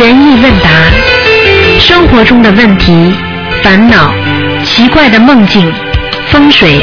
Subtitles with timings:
[0.00, 0.70] 意问答，
[1.78, 3.14] 生活中的问题、
[3.62, 4.12] 烦恼、
[4.64, 5.70] 奇怪的梦境、
[6.30, 6.80] 风水，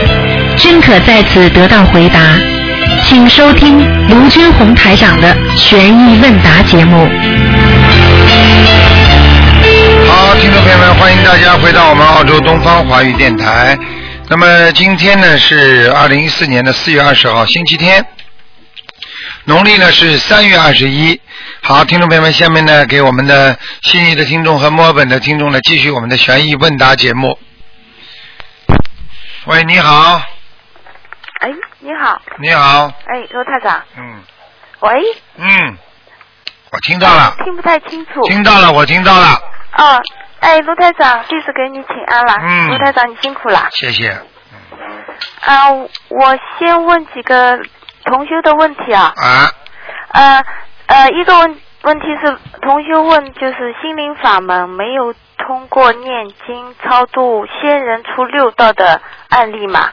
[0.57, 2.37] 均可在此得到回答。
[3.05, 3.79] 请收听
[4.09, 7.09] 卢军红台长的悬疑问答节目。
[10.07, 13.77] 好，听众朋友们，欢迎大家回到我们澳洲东方华语电台。
[14.27, 18.05] 那么今天呢是二零一四年的四月二十号，星期天，
[19.45, 21.19] 农历呢是三月二十一。
[21.61, 27.37] 好，听众朋友们，下面呢给我们的悉尼的听众和墨尔本的听众呢继续我们的悬疑问答节目。
[29.45, 30.21] 喂，你好，
[31.41, 34.23] 哎，你好，你好，哎，罗太长，嗯
[34.79, 34.89] 喂，
[35.37, 35.77] 嗯，
[36.71, 38.23] 我听到了，听不太清楚。
[38.23, 39.39] 听到了，我听到了，
[39.77, 40.01] 哦，
[40.39, 42.35] 哎，卢台长，弟子给你请安了。
[42.41, 43.67] 嗯卢台长，你辛苦了。
[43.71, 44.09] 谢谢。
[45.41, 47.57] 啊、我先问几个
[48.05, 49.13] 同修的问题啊。
[49.15, 49.51] 啊，
[50.13, 50.43] 呃
[50.89, 59.91] 呃，一个问问题是同学问，就是心灵法门没有通过念经超度仙人出六道的案例嘛？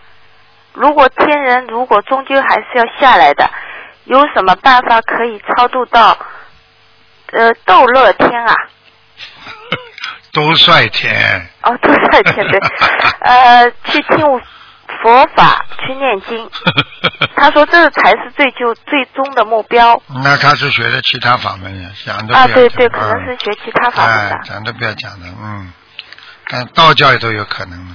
[0.72, 3.48] 如果天人如果终究还是要下来的，
[4.04, 6.16] 有什么办法可以超度到
[7.32, 8.54] 呃斗乐天啊？
[10.32, 11.46] 都帅天。
[11.62, 12.58] 哦，都帅天对，
[13.20, 14.40] 呃，去听
[15.02, 16.50] 佛法，去念经。
[17.36, 22.40] 他说这才是最就最终的目标那他是学的其他法门呀，讲都不啊！
[22.40, 24.38] 要讲对对，可能嗯是学其他法门哎的，。
[24.44, 25.72] 讲都不要讲的，嗯，
[26.48, 27.94] 但道教也都有可能的。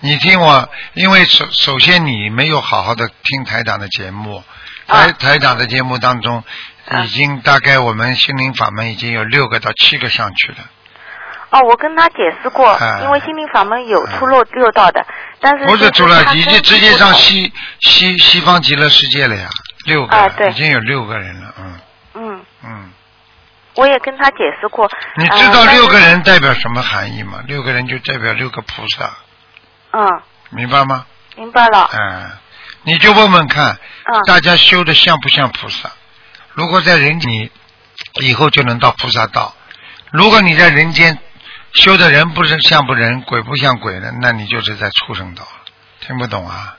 [0.00, 4.42] 你听我，因为首首先你没有好好的听台长的节目，
[4.86, 6.42] 台、啊台长的节目当中，
[6.88, 10.58] 啊已经大概我们心灵法门已经有六个到七个上去了。
[11.50, 15.06] 哦，我跟他解释过，哎因为心灵法门有出六六道的，
[15.44, 17.52] 但是不是出了，已经直接上西。
[17.80, 19.50] 西西西方极乐世界了呀，
[19.84, 21.80] 六个了，啊对已经有六个人了，嗯
[22.14, 22.90] 嗯，嗯。
[23.74, 24.90] 我也跟他解释过。
[25.18, 26.00] 你呃知道六个。
[26.00, 27.42] 人代表什么含义吗？
[27.46, 29.12] 六个人就代表六个菩萨，
[29.92, 30.06] 嗯，
[30.48, 31.04] 明白吗？
[31.36, 31.90] 明白了。
[31.92, 32.30] 嗯，
[32.84, 35.90] 你就问问看，嗯大家修的像不像菩萨？
[36.54, 37.50] 如果在人间，你
[38.20, 39.54] 以后就能到菩萨道；
[40.10, 41.18] 如果你在人间
[41.74, 45.50] 修的人不是像不人，鬼不像鬼的，那你就是在畜生道了。
[46.00, 46.76] 听不懂啊？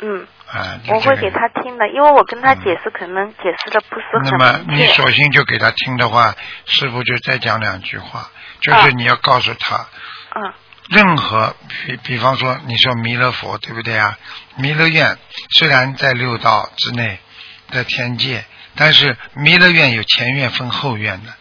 [0.00, 4.74] 嗯，啊，我会给他听的，因为我跟他解释，可能解释的不是很那么。
[4.74, 6.34] 你索性就给他听的话，
[6.66, 8.30] 师傅就再讲两句话，
[8.60, 9.86] 就是啊你要告诉他，
[10.34, 10.52] 嗯
[10.90, 11.54] 任何
[11.86, 14.18] 比比方说，你说弥勒佛对不对啊？
[14.56, 15.18] 弥勒院
[15.50, 17.18] 虽然在六道之内
[17.70, 21.32] 在天界，但是弥勒院有前院分后院的，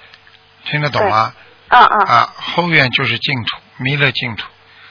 [0.66, 1.34] 听得懂吗？
[1.36, 4.46] 嗯嗯啊，后院就是净土，弥勒净土。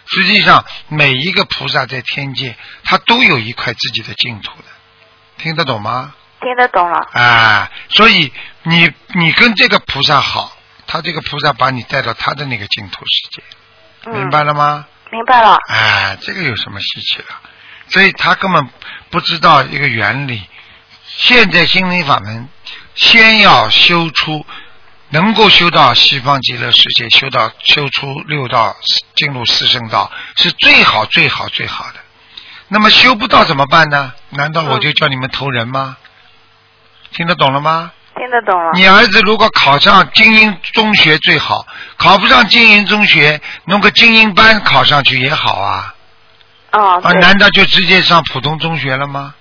[0.08, 4.64] 实际上，每一个菩萨在天界，他都有一块自己的净土的，
[5.38, 6.14] 听得懂吗？
[6.40, 7.08] 听得懂了。
[7.12, 8.32] 啊，所以
[8.62, 10.56] 你你跟这个菩萨好，
[10.86, 13.42] 他这个菩萨把你带到他的那个净土世界，
[14.04, 14.86] 嗯，明白了吗？
[15.10, 15.58] 明白了。
[15.68, 17.24] 哎，这个有什么稀奇的？
[17.88, 18.68] 所以他根本
[19.10, 20.42] 不知道一个原理。
[21.06, 22.48] 现在心灵法门，
[22.94, 24.44] 先要修出，
[25.10, 28.74] 能够修到西方极乐世界，修到修出六道，
[29.14, 31.94] 进入四圣道，是最好最好最好的。
[32.68, 34.12] 那么修不到怎么办呢？
[34.30, 35.96] 难道我就叫你们投人吗？
[37.12, 37.92] 听得懂了吗？
[38.16, 38.72] 听得懂了。
[38.74, 45.94] 你儿子如果考上精英中学最好，考不上精英中学，弄个精英班考上去也好啊。
[46.72, 49.34] 哦，啊，难道就直接上普通中学了吗？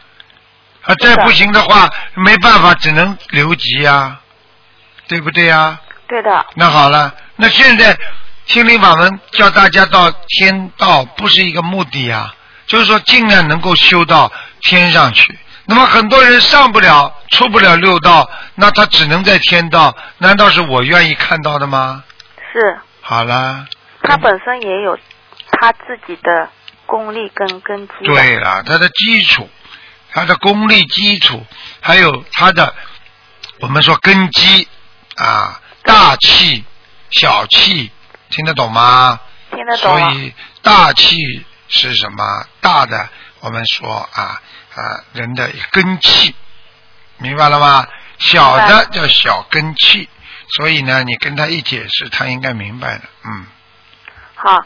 [0.84, 4.20] 啊，再不行的话，没办法，只能留级呀，
[5.07, 5.79] 对不对呀？
[6.07, 6.45] 对的。
[6.55, 7.97] 那好了，那现在
[8.45, 12.33] 心灵法门叫大家到天道，不是一个目的呀，
[12.67, 15.38] 就是说尽量能够修到天上去。
[15.66, 22.03] 那么很多人上不了，出不了六道，那他只能在天道，难道是我愿意看到的吗？
[22.53, 23.66] 是好了，
[24.03, 24.95] 他本身也有
[25.51, 26.49] 他自己的
[26.85, 27.93] 功力跟根基。
[28.05, 29.49] 对了，他的基础，
[30.11, 31.43] 他的功力基础，
[31.81, 32.73] 还有他的
[33.59, 34.67] 我们说根基
[35.17, 36.64] 啊，大气、
[37.09, 37.91] 小气，
[38.29, 39.20] 听得懂吗？
[39.52, 39.91] 听得懂。
[39.91, 41.16] 所以大气
[41.67, 42.23] 是什么？
[42.62, 43.09] 大的
[43.41, 44.41] 我们说啊
[44.76, 46.35] 啊人的根气，
[47.17, 47.88] 明白了吗？
[48.17, 50.09] 小的叫小根气，
[50.56, 53.02] 所以呢，你跟他一解释，他应该明白了。
[53.26, 53.46] 嗯，
[54.35, 54.64] 好，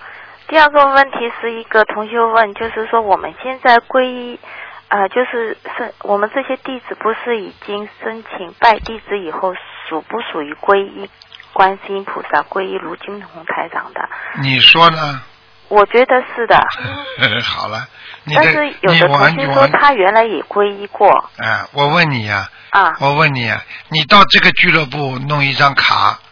[0.47, 4.39] 第二个问题是一个同学问，就是说我们现在皈依，
[4.89, 9.53] 呃，就是是我们这些弟子不是已经申请拜弟子以后，
[9.87, 11.09] 属不属于皈依
[11.53, 14.09] 观世音菩萨、皈依卢金红台长的？
[14.41, 15.21] 你说呢？
[15.67, 16.57] 我觉得是的，
[17.45, 17.87] 好了，
[18.23, 21.07] 你但是有的同学说他原来也皈依过
[21.37, 26.28] 啊，我问你呀、啊，我问你啊，你到这个俱乐部弄一张卡，嗯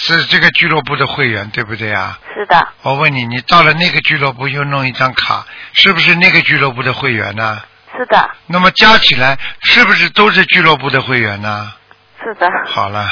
[0.00, 2.16] 是这个俱乐部的会员，对不对啊？
[2.32, 7.60] 是的，我问你，你到了那个俱乐部又弄一张卡，是不是那个俱乐部的会员呢？
[7.96, 11.72] 是的，那么加起来是不是都是俱乐部的会员呢？
[12.22, 12.48] 是的。
[12.66, 13.08] 好了，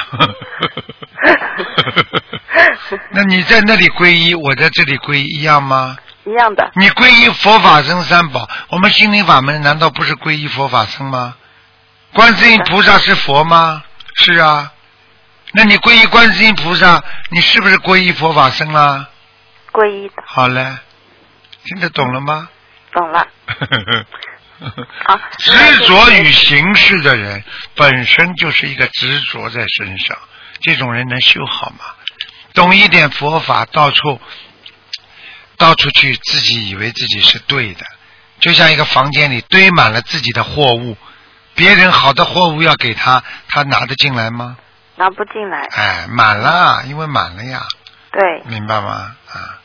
[3.11, 5.97] 那你在那里皈依，我在这里皈依一样吗？
[6.25, 11.35] 一样的，你皈依佛法僧三宝，我们心灵法门难道不是皈依佛法僧吗？
[12.15, 13.83] 观世音菩萨是佛吗？
[14.15, 14.73] 是啊。
[15.57, 19.09] 那你皈依观世音菩萨，你是不是皈依佛法僧啦？
[19.73, 20.77] 皈依的，好嘞，
[21.65, 22.51] 听得懂了吗？
[22.93, 23.27] 懂了。
[25.07, 25.53] 好，执
[25.87, 27.43] 着于形式的人，
[27.75, 30.19] 本身就是一个执着在身上。
[30.61, 31.87] 这种人能修好吗？
[32.53, 34.21] 懂一点佛法，到处
[35.57, 37.87] 到处去，自己以为自己是对的，
[38.41, 40.99] 就像一个房间里堆满了自己的货物，
[41.55, 44.59] 别人好的货物要给他，他拿得进来吗？
[44.97, 45.67] 拿不进来。
[45.77, 47.61] 哎，满了，因为满了呀。
[48.11, 48.43] 对。
[48.47, 49.15] 明白吗？
[49.29, 49.61] 啊。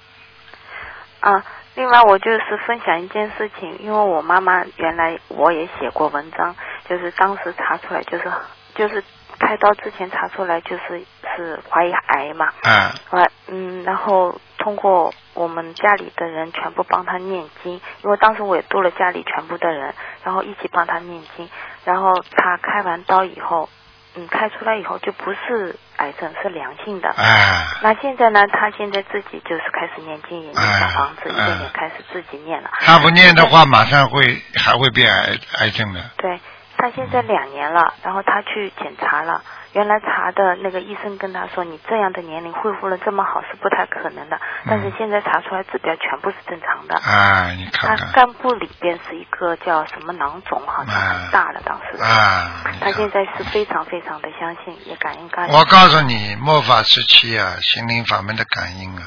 [1.21, 1.43] 啊，
[1.75, 6.55] 另外我就是分享一件事情，因为我妈妈原来我也写过文章，
[6.89, 8.31] 就是当时查出来就是
[8.75, 9.03] 就是
[9.39, 11.05] 开刀之前查出来就是
[11.35, 12.51] 是怀疑癌嘛。
[12.63, 12.91] 嗯。
[13.09, 19.93] 怀嗯，然后通过我们家里的人全部帮他念经，因为当时我也度了家里全部的人，
[20.23, 21.49] 然后一起帮他念经，
[21.85, 23.69] 然后他开完刀以后。
[24.15, 27.09] 嗯，开出来以后就不是癌症，是良性的。
[27.17, 27.65] 哎。
[27.81, 28.45] 那现在呢？
[28.47, 32.69] 他现在自己就是开始念经，也念小房子，一点点开始自己念了。
[32.79, 36.01] 他不念的话，马上会还会变癌癌症的。
[36.17, 36.39] 对，
[36.77, 39.41] 他现在两年了，然后他去检查了。
[39.73, 44.39] 原来查的那个医生跟他说，你这样的年龄恢复了这么好是不太可能的。
[44.67, 46.95] 但是现在查出来指标全部是正常的。
[46.97, 48.07] 啊，你看看。
[48.07, 52.03] 他肝部里边是一个叫什么囊肿，好像很大了，当时。
[52.03, 52.63] 啊。
[52.81, 55.47] 他现在是非常非常的相信，也感应感。
[55.47, 59.03] 我告诉你，末法时期啊，心灵法门的感应啊，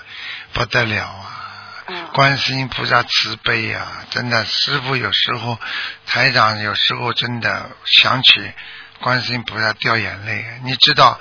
[0.54, 1.26] 不得了啊！
[1.88, 2.06] 嗯。
[2.14, 5.58] 观世音菩萨慈悲啊，真的，师傅有时候，
[6.06, 8.50] 台长有时候真的想起。
[9.04, 11.20] 观世音菩萨掉眼泪，你知道？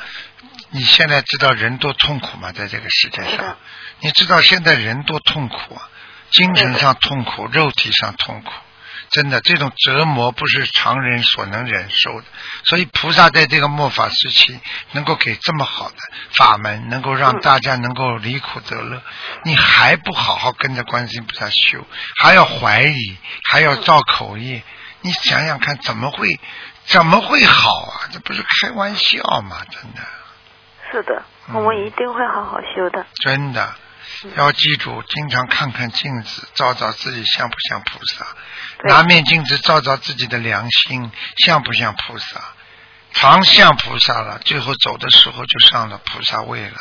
[0.69, 2.53] 你现在知道人多痛苦吗？
[2.53, 3.57] 在这个世界上，
[3.99, 5.89] 你知道现在人多痛苦啊？
[6.31, 8.53] 精神上痛苦，肉体上痛苦，
[9.09, 12.27] 真的这种折磨不是常人所能忍受的。
[12.63, 14.57] 所以菩萨在这个末法时期，
[14.93, 15.97] 能够给这么好的
[16.37, 19.03] 法门，能够让大家能够离苦得乐，
[19.43, 21.85] 你还不好好跟着观世音菩萨修，
[22.17, 24.63] 还要怀疑，还要造口业，
[25.01, 26.39] 你想想看，怎么会？
[26.85, 28.09] 怎么会好啊？
[28.11, 29.57] 这不是开玩笑吗？
[29.69, 30.01] 真的。
[30.91, 33.05] 是的，我们一定会好好修的。
[33.15, 33.75] 真的，
[34.35, 38.27] 要记住，经常看看镜子，照照自己像不像菩萨。
[38.85, 42.41] 拿面镜子照照自己的良心，像不像菩萨？
[43.13, 46.77] 常像菩萨了，最后走的时候就上了菩萨位了。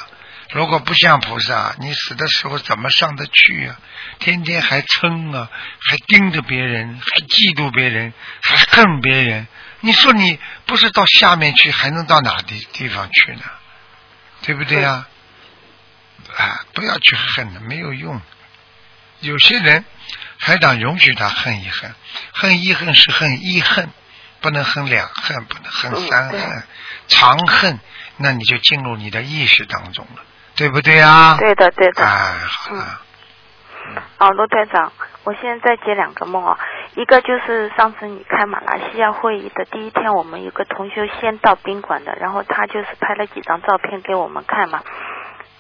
[0.51, 3.77] 如果不像菩萨，你死的时候怎么上得去啊？
[4.19, 5.49] 天天还嗔啊，
[5.81, 8.13] 还盯着别人，还嫉妒别人，
[8.43, 9.47] 还恨别人。
[9.83, 13.43] 你说你不是到下面去，还能到哪地地方去呢？
[14.43, 15.07] 对不对呀？
[16.37, 18.21] 啊，不要去恨了，没有用。
[19.21, 19.85] 有些人
[20.39, 21.95] 还想容许他恨一恨，
[22.33, 23.91] 恨一恨是恨一恨，
[24.41, 26.63] 不能恨两恨，不能恨三恨，
[27.09, 27.79] 长恨，
[28.17, 30.23] 那你就进入你的意识当中了，
[30.57, 31.37] 对不对啊？
[31.39, 32.05] 对的，对的。
[32.05, 33.01] 哎，好了。
[34.19, 34.93] 哦，罗队长，
[35.25, 36.59] 我现在在接两个梦啊。
[36.95, 44.81] 一个就是上次你开马来西亚会议的第一天，我们有个同学先到宾馆的，然后他就是拍了几张照片给我们看嘛。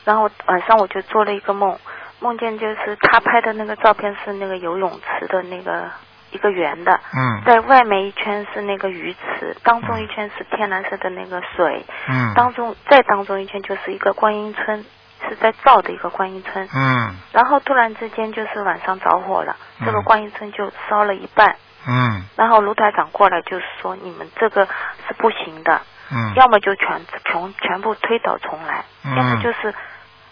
[0.05, 1.79] 然后晚上我就做了一个梦，
[2.21, 5.91] 梦见就是他拍的那个照片是那个游泳池的那个
[6.33, 14.85] 一个圆的，嗯，在外面一圈是那个鱼池，当中一圈是天蓝色的那个水，嗯，当中再当中一圈就是一个观音村。
[15.32, 21.56] 是在造的一个观音村，嗯，然后突然之间就是晚上着火了，这个观音村就烧了一半，
[21.88, 24.66] 嗯，然后卢台长过来就是说你们这个
[25.08, 29.74] 是不行的，嗯，要么就全全全部推倒重来，嗯要么就是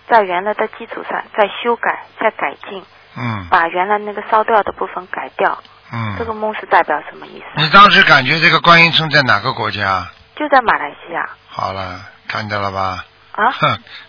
[0.06, 2.84] 在原来的基础上再修改再改进，
[3.16, 5.58] 嗯，把原来那个烧掉的部分改掉，
[5.92, 7.62] 嗯，这个梦是代表什么意思？
[7.62, 10.06] 你当时感觉这个观音村在哪个国家？
[10.36, 11.26] 就在马来西亚。
[11.48, 13.04] 好了，看到了吧？
[13.32, 13.50] 啊，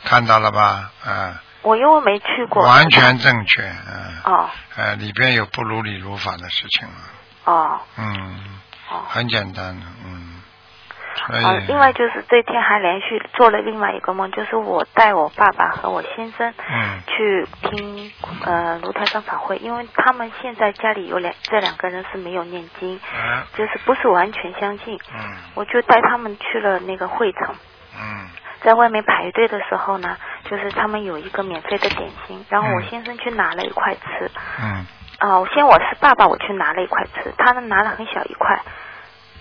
[0.03, 0.91] 看到了吧？
[1.05, 1.41] 啊。
[1.63, 2.63] 我因为没去过。
[2.63, 4.21] 完全正确，嗯。
[4.25, 4.49] 哦。
[4.75, 6.95] 呃，里边有不如理如法的事情了。
[7.45, 7.79] 哦。
[7.97, 8.59] 嗯。
[8.89, 9.03] 哦。
[9.07, 10.29] 很简单的，嗯。
[11.27, 16.51] 啊，另外就是这天还连续做了另外一个梦，就是我带我爸爸和我先生
[17.05, 18.11] 去听
[18.43, 22.99] 呃卢台上法会，因为他们现在家里有两这两个人是没有念经，
[23.55, 25.19] 就是不是完全相信，嗯，
[25.53, 27.55] 我就带他们去了那个会场。
[27.93, 28.27] 嗯，
[28.63, 30.17] 在外面排队的时候呢，
[30.49, 32.85] 就是他们有一个免费的点心，然后我嗯。
[32.89, 34.85] 先生去拿了一块吃，嗯。
[35.19, 38.59] 啊，我先我是爸爸，我去拿了一块吃，他呢拿了很小一块，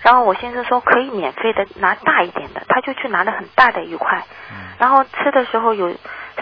[0.02, 4.56] 然后我先生说可以免费的拿大一点的，他就去拿了很大的一块，嗯。
[4.78, 5.88] 然后吃的时候有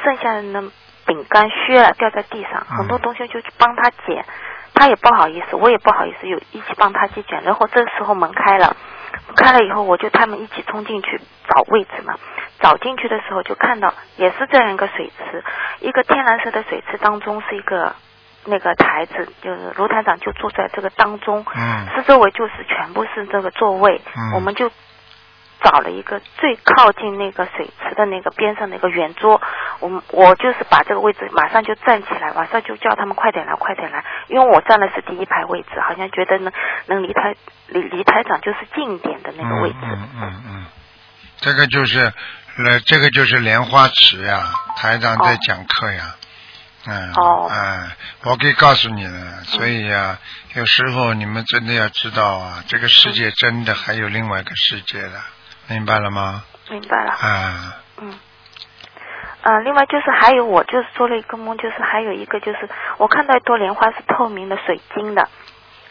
[0.02, 0.60] 剩下的那
[1.06, 2.78] 饼干削了掉在地上，嗯。
[2.78, 4.24] 很多同学就去帮他捡，
[4.78, 7.42] 他也不好意思，我也不好意思，有一起帮他去捡。
[7.42, 8.76] 然后这时候门开了，
[9.36, 12.14] 开了以后我就他们一起冲进去找位置嘛，
[12.60, 15.42] 找进去的时候就看到也是这样一个水池，
[15.80, 17.94] 一个天蓝色的水池当中是一个。
[18.44, 24.70] 那个台子就是卢台长就坐在这个当中，嗯四周围就是全部是这个座位，嗯我们就
[25.62, 29.40] 找了一个最靠近那个水池的那个边上的一个圆桌，
[29.80, 36.52] 我们我就是把这个位置马上就站起来，马上就叫他们快点来，快点来，因为我站的是第一排位置，好像觉得能
[36.86, 37.34] 能离台
[37.68, 39.76] 离离台长就是近一点的那个位置。
[39.82, 40.66] 嗯嗯嗯，
[41.38, 42.12] 这个就是
[42.58, 46.14] 呃，这个就是莲花池呀，台长在哦讲课呀。
[46.86, 47.50] 嗯，哦。
[47.50, 47.90] 嗯，
[48.24, 50.18] 我可以告诉你了，所以呀、
[50.54, 55.20] 有时候你们真的要知道啊，这个世界真的还有另外一个世界的，
[55.68, 56.42] 明白了吗？
[56.70, 57.12] 明白了。
[57.12, 58.18] 啊，嗯，
[59.42, 65.28] 呃，另外就是还有，我就是做了一个梦，就是还有一个就是我看到一朵莲花是透明的水晶的，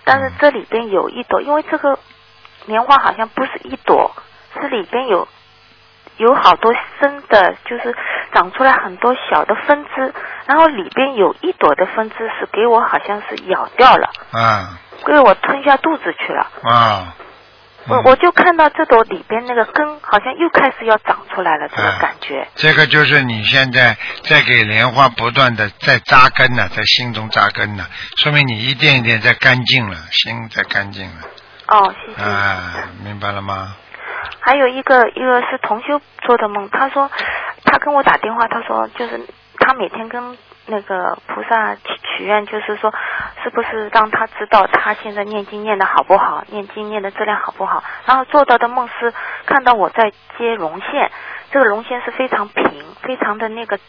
[0.04, 1.98] 但是这里边有一朵，因为这个
[2.66, 4.16] 莲花好像不是一朵，
[4.54, 5.28] 是里边有
[6.18, 7.96] 有好多生的，就是
[8.34, 10.14] 长出来很多小的分支，
[10.46, 16.48] 然后里边有一朵的分支是给我好像是咬掉了，啊给我吞下肚子去了。
[16.64, 17.26] 啊，嗯
[17.90, 22.48] 我我就看到这朵里边那个根好像又开始要长出来了，这个啊感觉。
[22.56, 27.86] 这个就是你现在在给莲花不断的在扎根呢、在心中扎根呢、
[28.18, 31.22] 说明你一点一点在干净了，心在干净了，
[31.68, 32.22] 哦，谢谢。
[32.22, 33.76] 啊，明白了吗？
[34.40, 37.10] 还有一个一个是同修做的梦，他说
[37.64, 39.22] 他跟我打电话，他说就是
[39.60, 42.94] 他每天跟那个菩萨许愿，就是说
[43.44, 47.84] 是不是让他知道他现在念经念的好不好，念经念的质量好不好。
[48.06, 49.14] 然后做到的梦是
[49.46, 51.12] 看到我在接绒线，
[51.52, 53.80] 这个绒线是非常平，非常的那个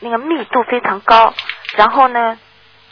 [0.00, 1.34] 那个密度非常高，
[1.76, 2.38] 然后呢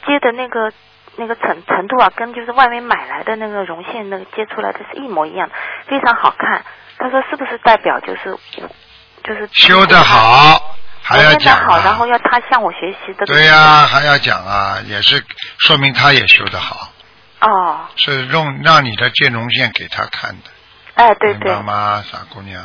[0.06, 0.72] 接的那个。
[1.16, 5.50] 那个程程度啊，跟就是外面买来的那个绒线那个接出来的是一模一样，
[5.86, 6.64] 非常好看。
[6.96, 8.38] 他说是不是代表就是
[9.24, 10.76] 就是修得好，
[11.10, 12.08] 还要讲好，然后啊。
[12.08, 13.26] 要他向我学习的。
[13.26, 15.22] 对呀、还要讲啊，也是
[15.58, 16.88] 说明他也修得好，
[17.40, 20.50] 哦，是用让你的接绒线给他看的，
[20.94, 22.62] 哎，对对明白，吗，傻姑娘？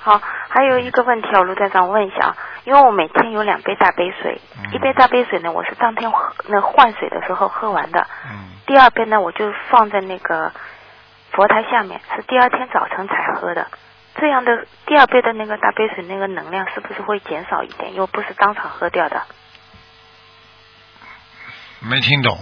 [0.00, 10.50] 好，还有一个问题啊，卢站长问一下啊，因为我每天有两杯大杯水，嗯一杯大杯水呢，我是当天喝那换水的时候喝完的，嗯，第二杯呢，我就放在那个
[11.30, 13.66] 佛台下面，是第二天早晨才喝的。
[14.22, 17.92] 这样的第二杯的那个大杯水，那个能量是不是会减少一点？
[17.96, 19.20] 又不是当场喝掉的。
[21.80, 22.38] 没听懂。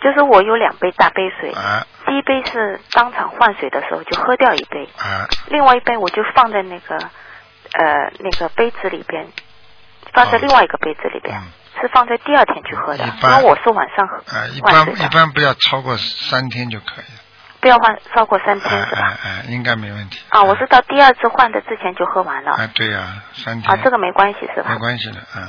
[0.00, 1.86] 就是我有两杯大杯水，啊。
[2.06, 5.28] 第一杯是当场换水的时候就喝掉一杯，啊。
[5.48, 9.28] 另外一杯我就放在那个呃那个杯子里边，
[10.14, 11.42] 放在哦另外一个杯子里边，嗯。
[11.78, 17.21] 是放在第二天去喝的，因为我是晚上喝啊，一般一般不要超过三天就可以了，
[17.62, 19.16] 不要换超过三天哎是吧？
[19.24, 20.20] 哎哎，应该没问题。
[20.30, 23.72] 啊，我是到第二次换的之前就喝完了，啊，对呀、三天。
[23.72, 24.78] 啊，这个没关系是吧没？
[24.78, 25.48] 关系的，嗯。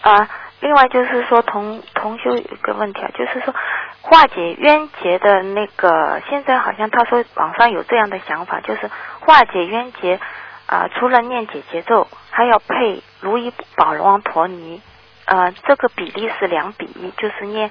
[0.00, 0.28] 啊，
[0.60, 3.54] 另外就是说同同修有一个问题啊，就是说
[4.00, 8.90] 化解冤结的那个，现在好像他说网上有这样的想法，就是
[9.20, 10.18] 化解冤结
[10.66, 14.80] 啊、除了念解结咒，还要配如意宝龙王陀尼，
[15.26, 17.70] 呃，这个比例是两比一，就是念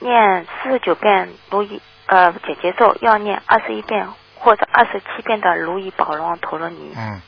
[0.00, 6.92] 念四十九遍如意呃解结咒，要念二十一遍或者二十七遍的如意宝龙陀罗尼。
[6.96, 7.20] 嗯，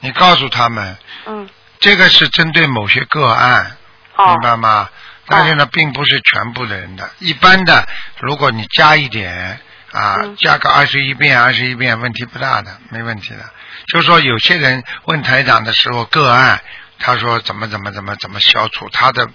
[0.00, 0.96] 你告诉他们，
[1.26, 1.48] 嗯，
[1.78, 3.76] 这个是针对某些个案，
[4.16, 4.88] 哦明白吗？
[5.26, 7.10] 但是呢，并不是全部的人的。
[7.18, 7.86] 一般的，
[8.20, 9.60] 如果你加一点
[9.92, 13.44] 啊，嗯加个二十一遍、二十一遍，问题不大的，没问题的。
[13.86, 16.60] 就是说，有些人问台长的时候，个案
[16.98, 19.28] 他说怎么怎么怎么怎么消除他的。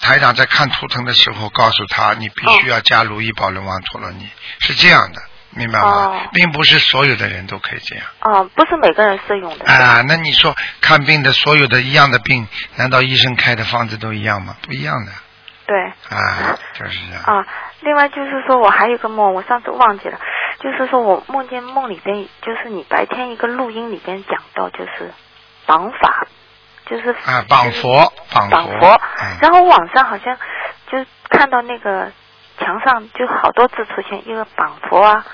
[0.00, 4.28] 台长在看图腾的时候，告诉他你必须要加如意宝轮王陀罗尼，
[4.60, 5.88] 是这样的，明白吗？
[5.88, 8.04] 哦并不是所有的人都可以这样。
[8.20, 9.64] 哦，不是每个人适用的。
[9.66, 14.56] 啊，那你说看病的所有的一样的病，难道医生开的方子都一样吗？
[14.62, 15.12] 不一样的
[15.66, 15.76] 对。
[16.08, 17.22] 啊，就是这样。
[17.24, 17.46] 啊，
[17.80, 20.18] 另外就是说我还有一个梦，我上次忘记了，
[20.60, 25.12] 就是说我梦见梦里边，就是你白天一个录音里边讲到，就是
[25.66, 26.26] 绑法，
[26.90, 29.36] 就是啊，绑佛，绑绑佛，嗯。
[29.40, 30.36] 然后网上好像
[30.90, 32.10] 就看到那个
[32.58, 35.24] 墙上就好多字出现，一个绑佛啊，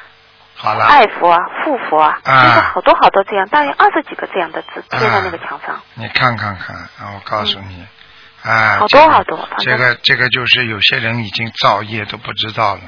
[0.54, 2.42] 好了，爱佛啊、护佛啊，啊。
[2.42, 5.80] 就是好多好多这样，大约二十几个这样的字贴在那个墙上。
[5.94, 7.86] 你看看看，啊我告诉你，
[8.42, 12.80] 啊，好多好多这个这个就是有些人已经造业都不知道了。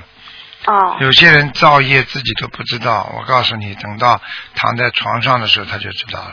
[0.67, 4.21] 哦，有些人造业自己都不知道，我告诉你，等到
[4.57, 6.33] 躺在床上的时候他就知道了，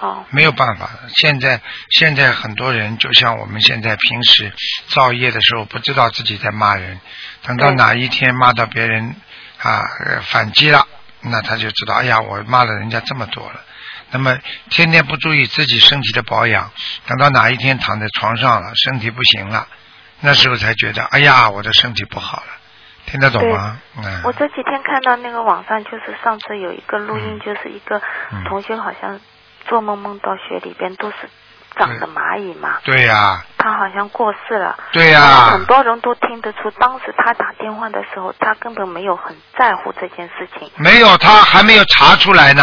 [0.00, 0.90] 哦，没有办法。
[1.14, 1.60] 现在
[1.90, 4.52] 现在很多人就像我们现在平时
[4.88, 7.00] 造业的时候，不知道自己在骂人，
[7.42, 9.16] 等到哪一天骂到别人
[9.62, 10.86] 啊呃反击了，
[11.22, 13.60] 那他就知道，哎呀，我骂了人家这么多了。
[14.10, 14.38] 那么
[14.70, 16.70] 天天不注意自己身体的保养，
[17.06, 19.66] 等到哪一天躺在床上了，身体不行了，
[20.20, 22.52] 那时候才觉得，哎呀，我的身体不好了。
[23.06, 23.80] 听得懂吗？
[23.96, 24.22] 嗯。
[24.24, 29.20] 我这几天看到那个网上，就是上次有一个录音，就是一个嗯同学好像
[29.68, 31.16] 做梦梦到雪里边都是
[31.78, 34.74] 长的蚂蚁嘛，对呀、他好像过世了。
[34.92, 40.70] 对呀、很多人都听得出，当时他打电话的时候，他根本没有很在乎这件事情。
[40.76, 42.62] 没有，他还没有查出来呢。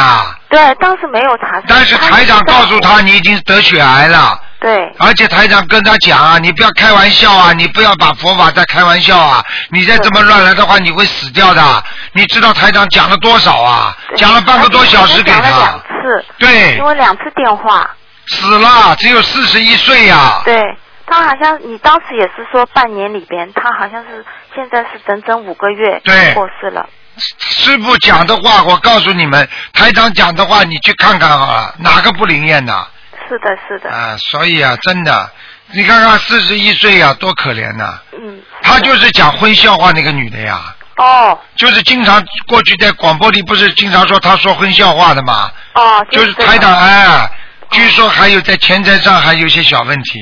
[0.50, 1.64] 对，当时没有查出来。
[1.68, 11.84] 但是台长告诉他，你已经得血癌了，对而且台长跟他讲啊，你不要开玩笑啊，你不要把佛法再开玩笑啊，你再这么乱来的话，你会死掉的。
[12.14, 13.96] 你知道台长讲了多少啊？
[14.16, 17.90] 讲了半个多小时给而且讲了两他，次，对因，为两次电话。
[18.28, 20.62] 死了，只有四十一岁呀、对
[21.06, 26.88] 他好像你当时也是说半年里边，他好像是现在是整整五个月对过世了。
[27.18, 32.88] 师傅讲的话，我告诉你们，台长讲的话，你去看看好了，哪个不灵验呢？
[33.28, 35.30] 是的，是的，啊，所以啊，真的，
[35.72, 38.42] 你看看四十一岁呀，多可怜呐、嗯。
[38.62, 41.40] 他就是讲荤笑话那个女的呀，哦。
[41.56, 47.30] 就是经常过去在广播里不是经常说他说荤笑话的嘛，哦，就是这个台长哎，
[47.72, 50.20] 据说还有在钱财上还有些小问题，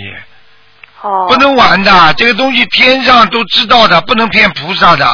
[1.02, 5.06] 哦，不能玩的，这个东西天上都知道的，不能骗菩萨的。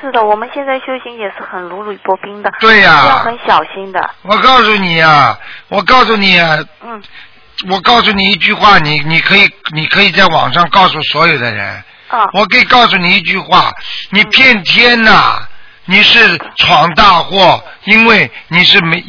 [0.00, 3.04] 是的，我们现在修行也是很如履薄冰的，对呀。
[3.08, 4.10] 要很小心的。
[4.22, 7.02] 我告诉你啊，我告诉你啊，嗯，
[7.70, 11.82] 我告诉你一句话，你你可以你可以在网上告诉所有的人，
[12.14, 13.72] 啊，我可以告诉你一句话，
[14.10, 15.42] 你骗天呐、
[15.86, 19.02] 你是闯大祸，因为你是没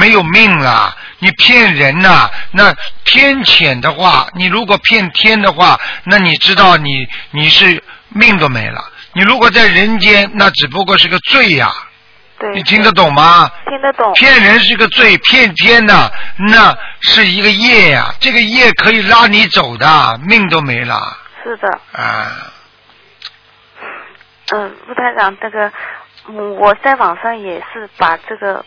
[0.00, 0.96] 没有命了。
[1.18, 8.82] 你骗人呐、那天谴的话，你如果骗天的话，那你知道你你是命都没了。
[9.12, 11.70] 你如果在人间，那只不过是个罪呀、
[12.38, 12.54] 对。
[12.54, 13.50] 你听得懂吗？
[13.68, 14.12] 听得懂。
[14.14, 21.16] 骗人是个罪，骗天呐、那是一个业呀、这个业可以拉你走的，命都没了
[21.48, 22.52] 是的，啊。
[24.52, 25.72] 嗯，陆台长，这个，
[26.28, 28.62] 嗯，我在网上也是把这个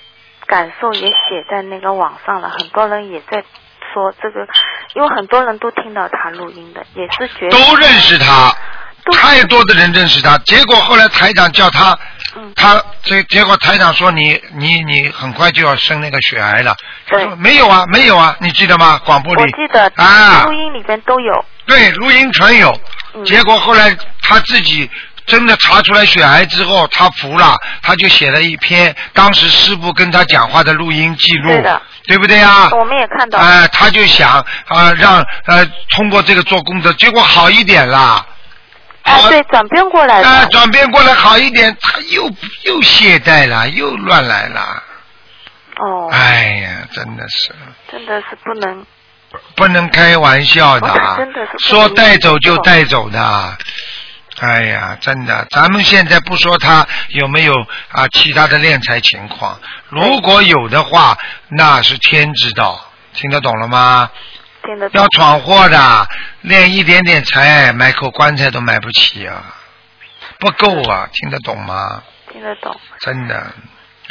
[0.48, 3.44] 感受也写在那个网上了，很多人也在
[3.94, 4.48] 说这个，
[4.96, 8.52] 因为很多人都听到他录音的，也是觉得都认识他，
[9.06, 10.38] 都太多的人认识他。
[10.40, 11.98] 结果后来台长叫他，
[12.36, 16.76] 嗯他结结果台长说你你你很快就要生那个血癌了。
[17.08, 19.00] 他对说没有啊，没有啊，你记得吗？
[19.04, 22.70] 广播里我记得啊录，音里边都有，对，录音全有。
[23.14, 24.90] 嗯结果后来他自己
[25.26, 32.70] 真的查出来血癌之后，他服了，他就写了一篇当时师傅跟他讲话的录音记录，对的对不对呀？
[32.72, 38.26] 我们也看到，哎、他就想啊、让呃通过这个做功德，结果好一点啦。
[39.04, 42.30] 哎，好对，转变过来啊，了，转变过来好一点，他又
[42.64, 44.84] 又懈怠了，又乱来了。
[45.78, 47.52] 哦，哎呀，真的是
[47.92, 48.86] 真的是不能，
[49.56, 53.58] 不能开玩笑的哦，真的是说带走就带走的。
[54.40, 57.54] 哎呀，真的，咱们现在不说他有没有
[57.92, 61.16] 啊其他的敛财情况，如果有的话，
[61.50, 64.10] 那是天知道，听得懂了吗？
[64.64, 66.08] 听得懂要，闯祸的，
[66.44, 69.44] 敛一点点财，买口棺材都买不起啊，
[70.40, 72.02] 不够啊，听得懂吗？
[72.32, 72.76] 听得懂。
[73.00, 73.54] 真的，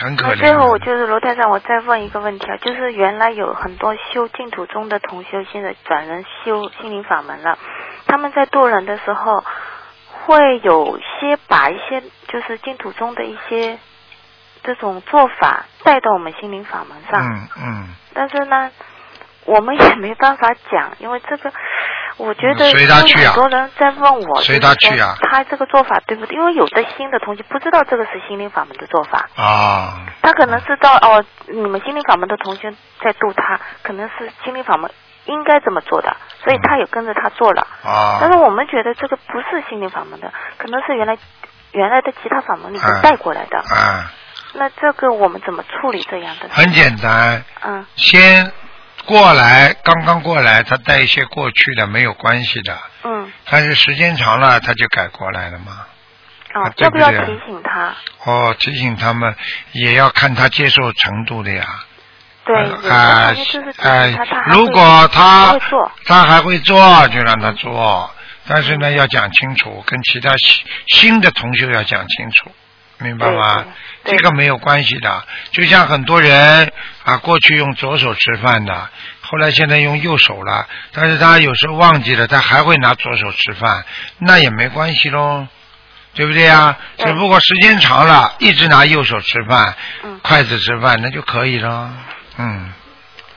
[0.00, 0.30] 很可怜。
[0.30, 7.58] 那最后我就是罗台长，我再问一个问题啊，就是原来有很多修净土宗的同修，现在转人修心灵法门了，
[8.06, 9.44] 他们在渡人的时候，
[10.24, 13.78] 会有些把一些就是净土宗的一些
[14.62, 18.70] 这种做法带到我们心灵法门上，嗯嗯，但是呢，
[19.44, 21.52] 我们也没办法讲，因为这个。
[22.20, 23.32] 我觉得嗯随他去啊。
[23.32, 25.16] 很多人在问我，随他去啊。
[25.22, 26.36] 他这个做法对不对？
[26.36, 32.70] 因为有的新的同学不知道这个是心灵法门的做法，啊，他可能知道哦，你们心灵法门的同学
[33.02, 34.90] 在度他，可能是心灵法门
[35.26, 37.66] 应该这么做的，所以他也跟着他做了。
[37.84, 41.16] 啊，但是我们觉得这个不是心灵法门的，可能是原来
[41.72, 43.58] 原来的其他法门里嗯面带过来的。
[43.58, 44.10] 啊，
[44.54, 46.48] 那这个我们怎么处理这样的？
[46.50, 48.52] 很简单，嗯，先
[49.04, 55.86] 过来，刚刚过来，他带一些过去的没有关系的，嗯，但是时间长了他就改过来了嘛。
[56.54, 57.94] 哦啊，对不对要不要提醒他？
[58.24, 59.34] 哦，提醒他们
[59.72, 61.64] 也要看他接受程度的呀。
[62.44, 65.58] 对，呃有的哎好像就是提醒哎他，他还如果他
[66.04, 68.10] 他还会做，就让他做。
[68.48, 72.50] 但是呢，要讲清楚，跟其他新新的同学要讲清楚，
[72.98, 73.64] 明白吗？
[74.04, 75.24] 这个没有关系的。
[75.52, 76.72] 就像很多人
[77.04, 83.84] 啊，过去用左手吃饭的，后来现在用右手了，但是他有时候忘记了，他还会拿左手吃饭，
[84.18, 85.46] 那也没关系喽。
[86.12, 86.76] 对不对呀？
[86.96, 91.92] 对只不过时间长了，一直拿右手吃饭，嗯筷子吃饭，那就可以了。
[92.36, 92.72] 嗯，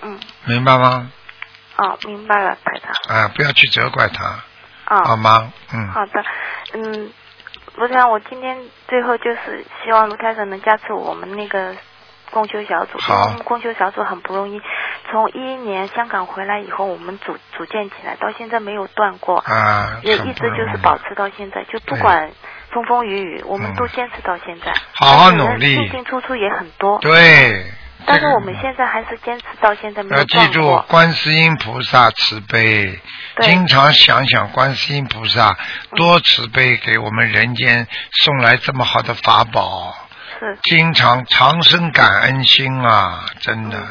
[0.01, 1.11] 嗯，明白吗？
[1.77, 3.15] 哦，明白了，台长。
[3.15, 4.25] 啊，不要去责怪他，
[4.87, 5.53] 哦，好吗？
[5.71, 6.23] 嗯，好的，
[6.73, 7.11] 嗯，
[7.75, 8.57] 卢台长，我今天
[8.87, 11.75] 最后就是希望卢台长能加持我们那个
[12.31, 13.35] 共修小组，好。
[13.45, 14.61] 共修小组很不容易，
[15.09, 22.31] 从一一年香港回来以后，我们组组建起来，到现在没有断过，啊，也一直就是保持到现在，就不管
[22.71, 23.75] 风风雨雨，我们嗯。
[23.75, 24.71] 都坚持到现在。
[24.93, 25.75] 好好努力。
[25.75, 27.65] 进进出出也很多，对。
[28.05, 30.77] 这个但是我们现在还是坚持到现在没有要记住。
[30.87, 32.99] 观世音菩萨慈悲，
[33.41, 35.57] 经常想想观世音菩萨
[35.95, 39.95] 多慈悲，给我们人间送来这么好的法宝，
[40.39, 43.81] 是，经常常生感恩心啊，真的，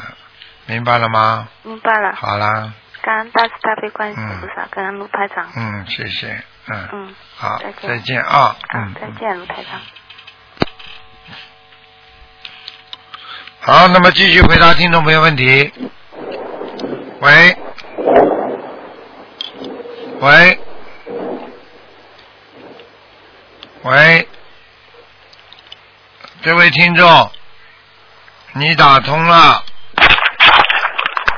[0.67, 1.47] 明白了吗？
[1.63, 2.15] 明白了。
[2.15, 5.49] 好啦，感恩大慈大悲观世音嗯菩萨，感恩卢排长。
[5.55, 7.89] 嗯，谢谢，嗯，嗯，好再，见。
[7.89, 9.81] 再见啊，好嗯，，再见，卢排长。
[13.65, 15.71] 好，那么继续回答听众朋友问题。
[17.21, 17.57] 喂，
[20.19, 20.59] 喂，
[23.83, 24.27] 喂，
[26.41, 27.31] 这位听众，
[28.51, 29.63] 你打通了，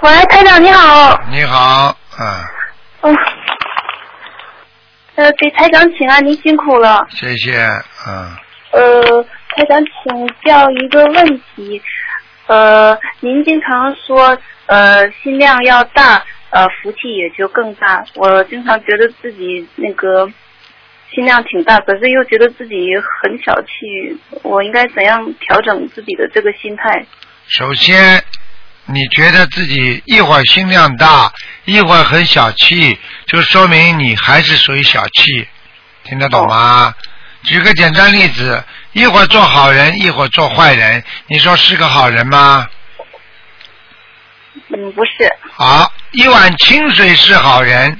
[0.01, 2.43] 喂，台长你好，你好，嗯，
[3.01, 3.15] 嗯，
[5.17, 7.05] 呃，给台长请安，您辛苦了。
[7.11, 7.61] 谢谢，
[8.07, 8.35] 嗯，
[8.71, 9.23] 呃，
[9.55, 11.23] 台长请教一个问
[11.55, 11.79] 题，
[12.47, 18.03] 呃，您经常说呃心量要大，呃福气也就更大。
[18.15, 20.29] 我经常觉得自己那个
[21.13, 22.75] 心量挺大，可是又觉得自己
[23.23, 27.05] 很小气，我应该怎样调整自己的这个心态？
[27.47, 28.23] 首先，
[28.85, 31.31] 你觉得自己一会儿心量大，
[31.65, 35.47] 一会儿很小气，就说明你还是属于小气，
[36.03, 36.93] 听得懂吗？
[37.45, 42.67] 举个简单例子，一会儿做好人，一会儿做坏人，你说是个好人吗？
[44.69, 47.97] 嗯，不是，好，一碗清水是好人，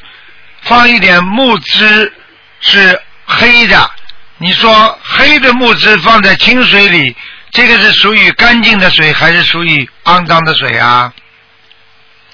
[0.62, 2.12] 放一点木汁
[2.60, 3.92] 是黑的。
[4.38, 7.16] 你说黑的木汁放在清水里，
[7.52, 11.14] 这个是属于干净的水还是属于肮脏的水啊？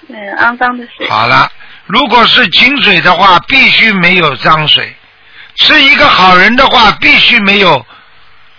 [0.08, 1.10] 嗯，肮脏的水。
[1.10, 1.52] 好了，
[1.86, 4.86] 如果是清水的话，必须没有脏水；
[5.56, 7.86] 是一个好人的话，必须没有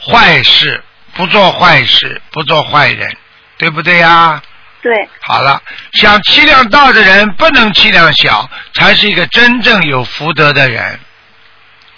[0.00, 0.82] 坏事，
[1.14, 3.16] 不做坏事，不做坏人，
[3.58, 4.40] 对不对呀？
[4.82, 10.98] 对，好了，想气量大的人不能气量小，才是一个真正有福德的人，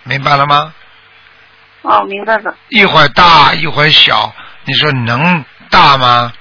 [0.04, 0.74] 明白了吗？
[1.82, 2.54] 哦，明白了。
[2.68, 6.32] 一会儿大一会儿小，你说能大吗？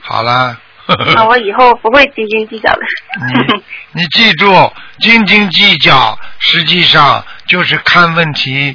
[0.00, 0.58] 好了。
[1.14, 2.80] 那我以后不会斤斤计较的。
[3.28, 8.74] 你你记住，斤斤计较实际上就是看问题，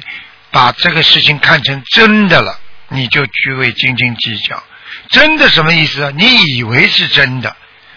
[0.52, 2.56] 把这个事情看成真的了，
[2.90, 4.62] 你就去为斤斤计较。
[5.10, 6.12] 真的什么意思啊？
[6.14, 7.56] 你以为是真的，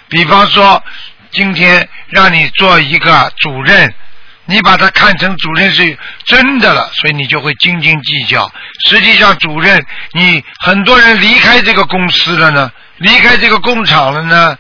[0.10, 0.84] 比方说
[1.30, 3.94] 今天让你做一个主任，
[4.46, 8.52] 你把它看成主任是真的了，所以你就会斤斤计较。
[8.90, 14.58] 实际上，主任你很多人离开这个公司了呢，离开这个工厂了呢，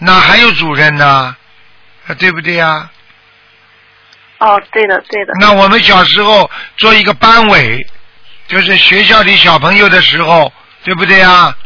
[0.00, 1.34] 哪还有主任呢？
[2.06, 2.90] 啊对不对呀、
[4.42, 5.32] 哦，对的，对的。
[5.40, 7.86] 那我们小时候做一个班委，
[8.48, 10.52] 就是学校里小朋友的时候，
[10.82, 11.56] 对不对啊？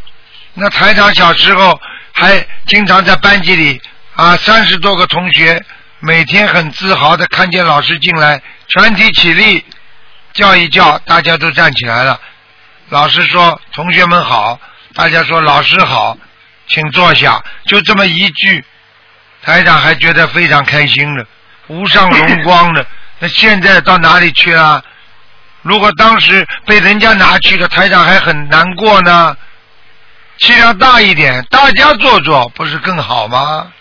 [0.52, 1.80] 那台长小时候
[2.12, 3.80] 还经常在班级里
[4.14, 5.62] 啊，三十多个同学，
[6.00, 9.64] 每天很自豪的看见老师进来，全体起立，
[10.34, 12.20] 叫一叫，大家都站起来了。
[12.90, 14.60] 老师说：“同学们好。”
[14.94, 16.16] 大家说：“老师好，
[16.68, 18.64] 请坐下。”就这么一句，
[19.42, 21.26] 台长还觉得非常开心了，
[21.68, 22.86] 无上荣光的。
[23.18, 24.82] 那现在到哪里去了？
[25.62, 29.36] 如果当时被人家拿去了，台长还很难过呢。
[30.38, 33.72] 气量大一点，大家做做，不是更好吗？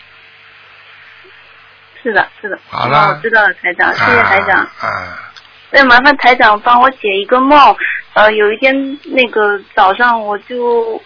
[2.01, 2.57] 是的，是的。
[2.69, 4.57] 好了哦我知道了，台长，谢谢台长。
[4.59, 4.87] 啊。
[4.87, 7.75] 啊麻烦台长帮我解一个梦。
[8.13, 11.01] 呃，有一天那个早上我就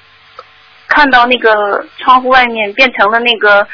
[0.87, 3.67] 看到那个窗户外面变成了那个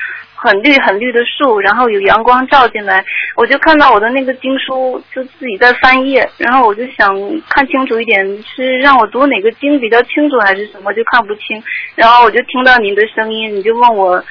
[0.45, 3.03] 很绿很绿的树，然后有阳光照进来，
[3.35, 7.07] 我就看到我的那个经书就自己在翻页，然后我就想
[7.49, 11.61] 看清楚一点，是让我读哪个经比较清楚还是什么，就看不清。
[11.95, 14.23] 然后我就听到您的声音，你就问我，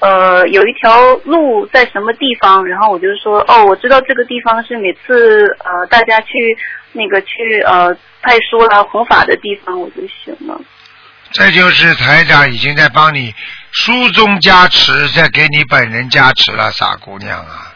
[0.00, 2.66] 呃，有一条路在什么地方？
[2.66, 6.28] 然后我就说，哦，我知道这个地方是每次呃大家去
[6.92, 10.60] 那个去呃派书啦弘法的地方，我就行了。
[11.32, 13.32] 这就是台长已经在帮你
[13.72, 17.72] 书中加持，再给你本人加持了，傻姑娘啊！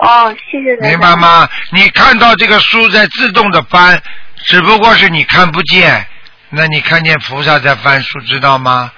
[0.00, 0.76] 哦，谢谢。
[0.88, 1.16] 明白？
[1.16, 1.48] 吗？
[1.70, 4.02] 你看到这个书在自动的翻，
[4.46, 6.06] 只不过是你看不见。
[6.50, 8.90] 那你看见菩萨在翻书，知道吗？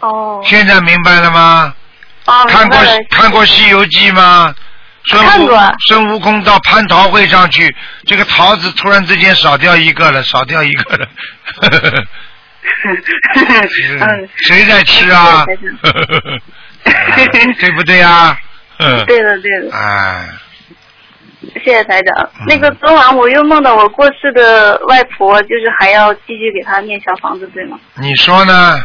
[0.00, 0.42] 哦。
[0.44, 1.74] 现在明白了吗？
[2.26, 2.78] 哦，看过
[3.10, 4.54] 看过《西游记》吗？
[5.04, 7.74] 孙悟空孙悟空到蟠桃会上去，
[8.06, 11.08] 这个桃子突然之间少掉一个了，少掉一个了。
[14.00, 15.44] 嗯， 谁在吃啊？
[17.60, 18.36] 对不对啊？
[18.78, 19.04] 嗯。
[19.06, 20.28] 对的对的，哎，
[21.64, 22.28] 谢谢台长。
[22.40, 27.78] 嗯那个昨晚我又梦到我过世的外婆，就是还要继续给她念小房子，对吗？
[27.96, 28.82] 你说呢？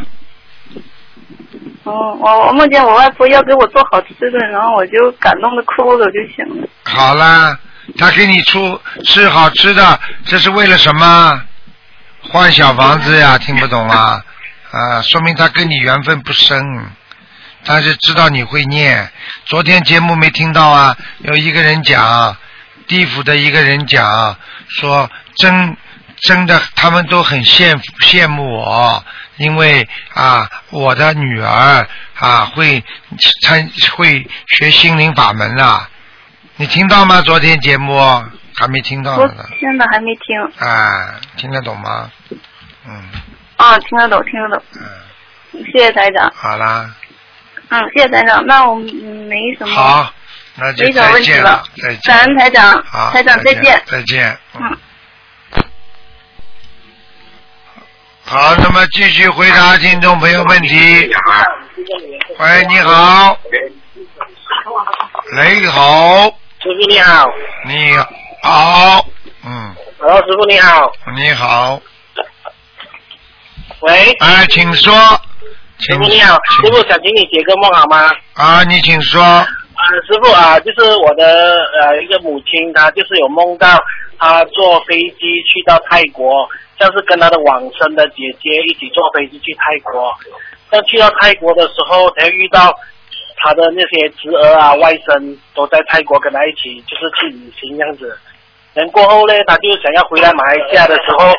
[1.84, 6.68] 哦，我我梦见我外婆要给我做好吃的，然后我就感动的哭了，就醒了。
[6.84, 7.58] 好啦，
[7.98, 11.42] 他给你出吃好吃的，这是为了什么？
[12.32, 14.22] 换小房子呀，听不懂啊？
[14.72, 16.62] 啊，说明他跟你缘分不深，
[17.64, 19.10] 但是知道你会念。
[19.46, 20.96] 昨天节目没听到啊？
[21.20, 22.36] 有一个人讲，
[22.86, 24.38] 地府的一个人讲
[24.68, 25.78] 说，真
[26.22, 29.06] 真的，他们都很羡羡慕我，
[29.38, 31.88] 因为啊，我的女儿
[32.20, 32.84] 啊会
[33.44, 35.90] 参会学心灵法门啊。
[36.58, 37.22] 你听到吗？
[37.22, 37.96] 昨天节目
[38.58, 39.46] 还没听到我呢。
[39.60, 40.42] 现在还没听。
[40.58, 42.12] 啊，听得懂吗？
[42.88, 43.04] 嗯
[43.58, 44.64] 啊，听得懂，听得懂。
[44.76, 46.32] 嗯，谢谢台长。
[46.36, 46.90] 好啦，
[47.70, 48.46] 嗯，谢谢台长。
[48.46, 49.76] 那我没什么。
[49.76, 50.12] 好，
[50.56, 52.02] 那就没什么再问题了见了，再见。
[52.06, 54.38] 感恩台长好，台长再见再见。
[54.56, 54.78] 嗯。
[58.26, 61.12] 好，那么继续回答听众朋友问题。
[62.40, 63.38] 喂，你好。
[65.34, 66.26] 喂，好，
[66.60, 67.26] 师傅你好，
[67.66, 68.10] 你好，
[68.50, 71.82] 嗯，Hello，师傅你好，你好，
[73.82, 74.94] 喂，哎，请说，
[75.80, 78.10] 师请傅你好，师傅想请你解个梦好吗？
[78.36, 79.46] 啊，你请说，啊，
[80.08, 81.26] 师傅啊，就是我的
[81.82, 83.68] 呃一个母亲，她就是有梦到
[84.18, 86.48] 她坐飞机去到泰国，
[86.80, 90.14] 像是跟她的往生的姐姐一起坐飞机去泰国。
[90.70, 92.74] 但去到泰国的时候，才遇到
[93.44, 98.18] 她的那些侄儿啊、外甥都在泰国跟她一起，就是去旅行这样子。
[98.78, 101.34] 等过后呢，他就想要回来马来西亚的时候，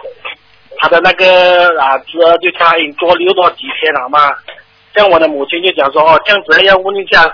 [0.78, 4.34] 他的那个啊侄儿就答应多留多几天了嘛？
[4.96, 7.32] 像我的母亲就讲说哦，这样子要问一下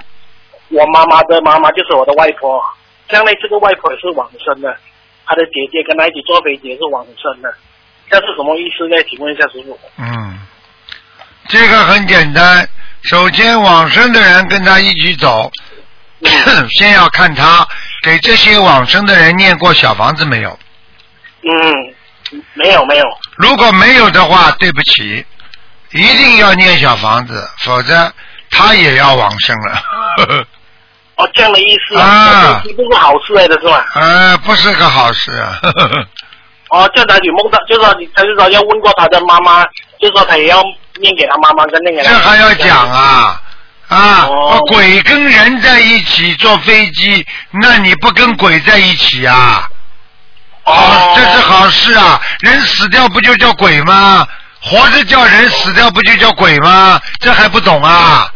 [0.68, 2.62] 我妈妈的妈妈就是我的外婆，
[3.08, 4.76] 将来这个外婆也是往生的，
[5.24, 7.54] 她的姐姐跟她一起坐飞机也是往生的，
[8.10, 9.02] 这是什么意思呢？
[9.08, 9.78] 请问一下师傅。
[9.96, 10.38] 嗯，
[11.48, 12.68] 这个很简单。
[13.04, 15.50] 首先，往生的人跟他一起走，
[16.78, 17.66] 先要看他
[18.02, 20.58] 给这些往生的人念过小房子没有。
[21.42, 23.04] 嗯，没有没有。
[23.36, 25.24] 如果没有的话，对不起，
[25.92, 28.12] 一定要念小房子，否则
[28.50, 29.82] 他也要往生了。
[31.16, 33.86] 哦，这样的意思啊这不是好事来的是吧？
[33.94, 35.60] 呃，不是个好事啊。
[36.70, 39.64] 哦，这样他有梦到，就是说你，他就说要问过他的妈妈，
[40.00, 40.60] 就说他也要
[41.00, 42.10] 念给他妈妈跟念给他。
[42.10, 42.90] 这还要讲？
[42.90, 43.40] 啊
[43.88, 44.26] 啊！
[44.28, 49.68] 哦鬼跟人在一起坐飞机，那你不跟鬼在一起啊？
[50.64, 52.20] 哦，这是好事啊！
[52.40, 54.26] 人死掉不就叫鬼吗？
[54.60, 57.00] 活着叫人，死掉不就叫鬼吗？
[57.20, 58.26] 这还不懂啊？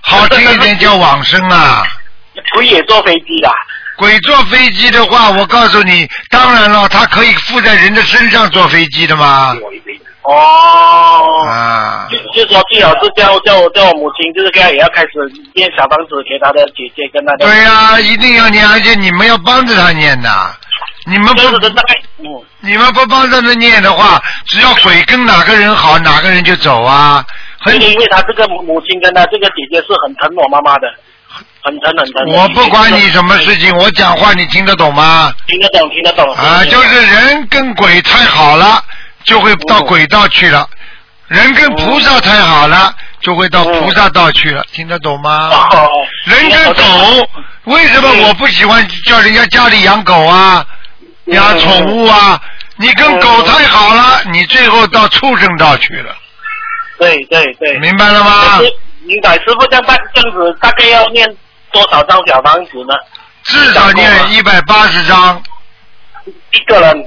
[0.00, 1.86] 好听一点叫往生啊！
[2.54, 3.52] 鬼也坐飞机啊。
[3.96, 9.56] 鬼坐飞机的话，我告诉你，当然了，他可以附在人的身上坐飞机的吗？
[10.28, 11.46] 哦。
[11.48, 15.08] 啊就，就说最好是叫叫我叫我母亲，就是这样也要开始
[15.54, 17.46] 念小房子给他的姐姐跟他的。
[17.46, 20.28] 对呀、一定要念，而且你们要帮着他念的。
[21.08, 22.26] 你们不就是大概嗯。
[22.60, 27.24] 你们不帮着他念的话，只要鬼跟哪个人好，哪个人就走啊。
[27.60, 30.88] 很因为因为他这个母母亲跟他这个姐姐是很疼我妈妈的，
[31.62, 32.26] 很疼很疼。
[32.34, 35.32] 我不管你什么事情，我讲话你听得懂吗？
[35.46, 36.28] 听得懂听得懂。
[36.34, 38.82] 啊，就是人跟鬼太好了，
[39.26, 40.66] 就会到鬼道去了；
[41.28, 44.64] 人跟菩萨太好了，就会到菩萨道去了。
[44.72, 45.50] 听得懂吗？
[45.72, 45.90] 哦。
[46.24, 46.82] 人跟狗，
[47.64, 50.64] 为什么我不喜欢叫人家家里养狗啊，
[51.26, 52.40] 养宠物啊？
[52.76, 56.14] 你跟狗太好了，你最后到畜生道去了，
[56.98, 57.78] 对对对。
[57.78, 58.58] 明白了吗
[59.02, 61.26] 明白，师傅这样大这样子大概要念
[61.72, 62.94] 多少张小房子呢？
[63.44, 65.40] 至少念一百八十张，
[66.50, 67.06] 一个人，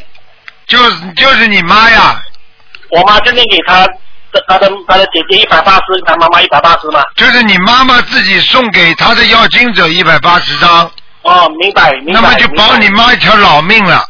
[0.69, 2.23] 就是就是你妈呀，
[2.91, 3.85] 我妈就念给他
[4.47, 7.03] 他的他的姐姐一百八十，他妈妈一百八十嘛。
[7.15, 10.89] 就是你妈妈自己送给她的要经者一百八十张，
[11.23, 12.13] 哦，明白明白。
[12.13, 14.07] 那么就保你妈一条老命了。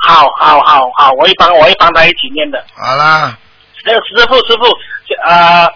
[0.00, 2.64] 好好好好，我会帮我会帮他一起念的。
[2.76, 3.36] 好啦，
[3.84, 4.64] 那个师傅师傅
[5.28, 5.68] 啊、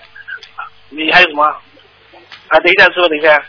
[0.90, 1.42] 你还有什么？
[1.44, 3.42] 啊，等一下，师傅，等一下。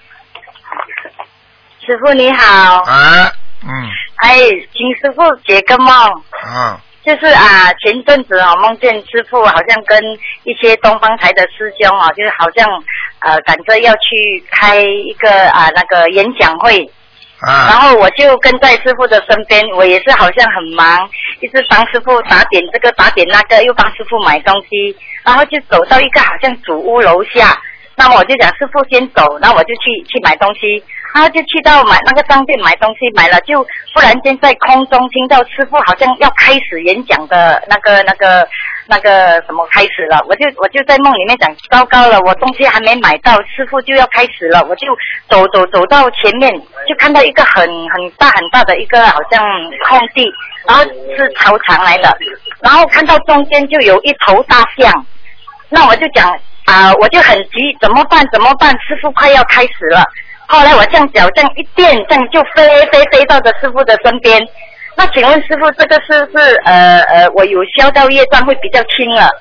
[1.86, 3.90] 师傅你好，啊，嗯，
[4.24, 4.40] 哎，
[4.74, 10.02] 请师傅解个梦，啊，就是啊，前阵子啊，梦见师傅好像跟
[10.44, 12.68] 一些东方台的师兄啊，就是好像
[13.20, 16.90] 呃赶着要去开一个啊那个演讲会，
[17.40, 17.68] 啊。
[17.70, 27.58] 然啊，后我就跟在师傅的身边，我也是好像很忙，一直帮师傅打点这个打点那个，又帮师傅买东西，然后就走到一个好像主屋楼下，
[27.96, 33.62] 那么我就讲师傅先走，那我就去去买东西，然后就去到买那个商店买东西，买了就
[33.94, 38.48] 忽然间在空中听到师傅好像要开始演讲的那个那个
[38.88, 44.88] 那个什么开始了，我就我就在梦里面讲糟糕了，我东西还没买到，师傅就要开始了，我就
[45.30, 46.52] 走走走到前面，
[46.88, 49.46] 就看到一个很很大很大的一个好像
[49.88, 50.26] 空地，
[50.68, 50.84] 然后
[51.16, 52.18] 是操场来的，
[52.62, 55.06] 然后看到中间就有一头大象，
[55.70, 58.26] 那我就讲啊、我就很急，怎么办？
[58.32, 58.72] 怎么办？
[58.80, 60.02] 师傅快要开始了。
[60.48, 64.40] 后来我这样脚这样一垫，这样就飞飞飞到的师傅的身边。
[64.96, 69.32] 那请问师傅，这个是不是呃呃，我有消到业障会比较轻了？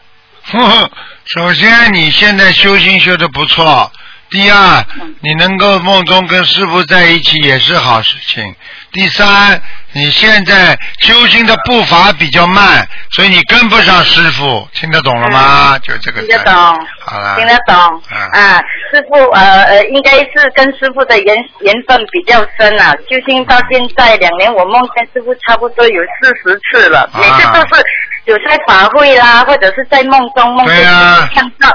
[1.26, 3.92] 首先你现在修心修的不错，
[4.30, 4.84] 第二，
[5.20, 8.54] 你能够梦中跟师傅在一起也是好事情。
[8.92, 9.60] 第三，
[9.92, 15.78] 你现在修行的步伐比较慢，所以你跟不上师傅，听得懂了吗？
[15.78, 16.54] 就这个听得懂
[17.00, 17.36] 好了。
[17.36, 18.58] 听得懂嗯啊，
[18.90, 22.92] 师傅呃呃，应该是跟师傅的缘缘分比较深啊。
[23.08, 27.82] 修行到现在两年，我梦见师傅差不多有四十次了，啊每次都是
[28.26, 31.68] 有在法会啦，或者是在梦中梦见师傅看到。
[31.68, 31.74] 啊，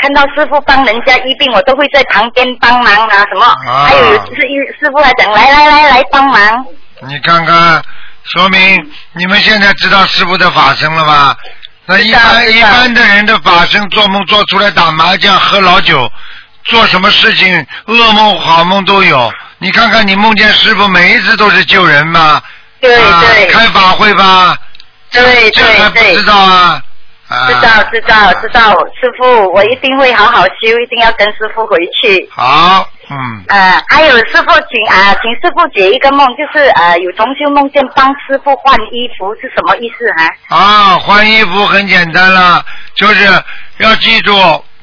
[0.00, 3.46] 看到师傅帮人家医病，我都会在旁边帮忙啊，什么？
[3.70, 6.66] 啊还有有是医师傅还讲来来来来帮忙，
[7.06, 7.82] 你看看，
[8.24, 8.78] 说明
[9.12, 11.36] 你们现在知道师傅的法身了吧？
[11.86, 16.08] 那一般一般的人的法身做梦做出来打麻将喝老酒，
[16.64, 19.32] 做什么事情噩梦好梦都有。
[19.58, 22.40] 你看看你梦见师傅每一次都是救人吗？
[22.80, 24.56] 对啊对开法会吧？
[25.12, 26.82] 对这还对对不知道啊？
[27.32, 28.48] 啊知道知道知。
[28.52, 32.28] 道，师傅，我一定会好好修，一定要跟师傅回去。
[32.30, 42.64] 好，嗯，呃，还有师傅，请啊、请师傅解一个梦，就是呃，有同修梦见帮师傅换衣服是什么意思哈、啊，换衣服很简单了，
[42.94, 43.24] 就是
[43.78, 44.32] 要记住，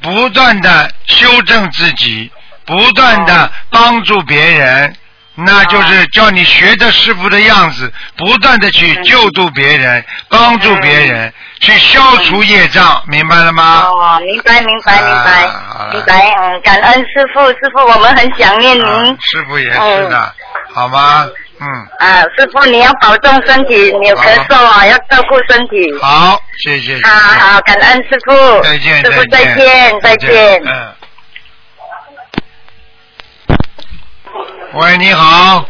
[0.02, 2.32] 不断的修正自己，
[2.66, 4.96] 不断的帮助别人，
[5.46, 13.84] 那就是叫你学着师傅的样子，不断的去救助别人，帮助别人，去消除业障，明白了吗？
[13.86, 18.86] 哦，明白明白明白、啊明白，嗯，感恩师傅，师傅我们很想念您。
[18.86, 20.34] 啊师傅也是的，
[20.74, 21.28] 好吗？
[21.62, 21.68] 嗯，
[22.00, 25.76] 啊，师傅你要保重身体，你有咳嗽啊，要照顾身体。
[26.02, 27.00] 好，谢谢。
[27.02, 28.62] 啊好，感恩师傅。
[28.64, 30.62] 再见，师傅再见，见，再见。
[30.66, 30.94] 嗯。
[34.74, 35.66] 喂，你好，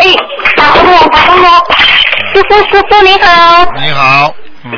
[0.00, 0.06] 哎，
[0.56, 1.48] 打通了，打通了。
[2.34, 4.72] 师傅，师傅你好，你好，嗯，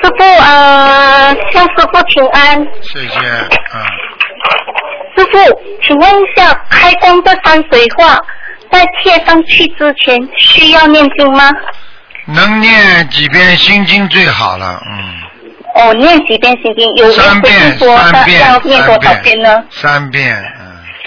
[0.00, 2.64] 师傅呃，向师傅请安。
[2.80, 3.18] 谢谢，
[3.74, 3.82] 嗯，
[5.16, 8.16] 师傅，请问一下，开光的山水画
[8.70, 11.50] 在贴上去之前需要念经吗？
[12.26, 15.14] 能念几遍心经最好了，嗯，
[15.74, 16.86] 哦，念几遍心经？
[16.94, 19.64] 有没有规三遍，三遍，要念多少三遍呢？
[19.70, 20.52] 三遍，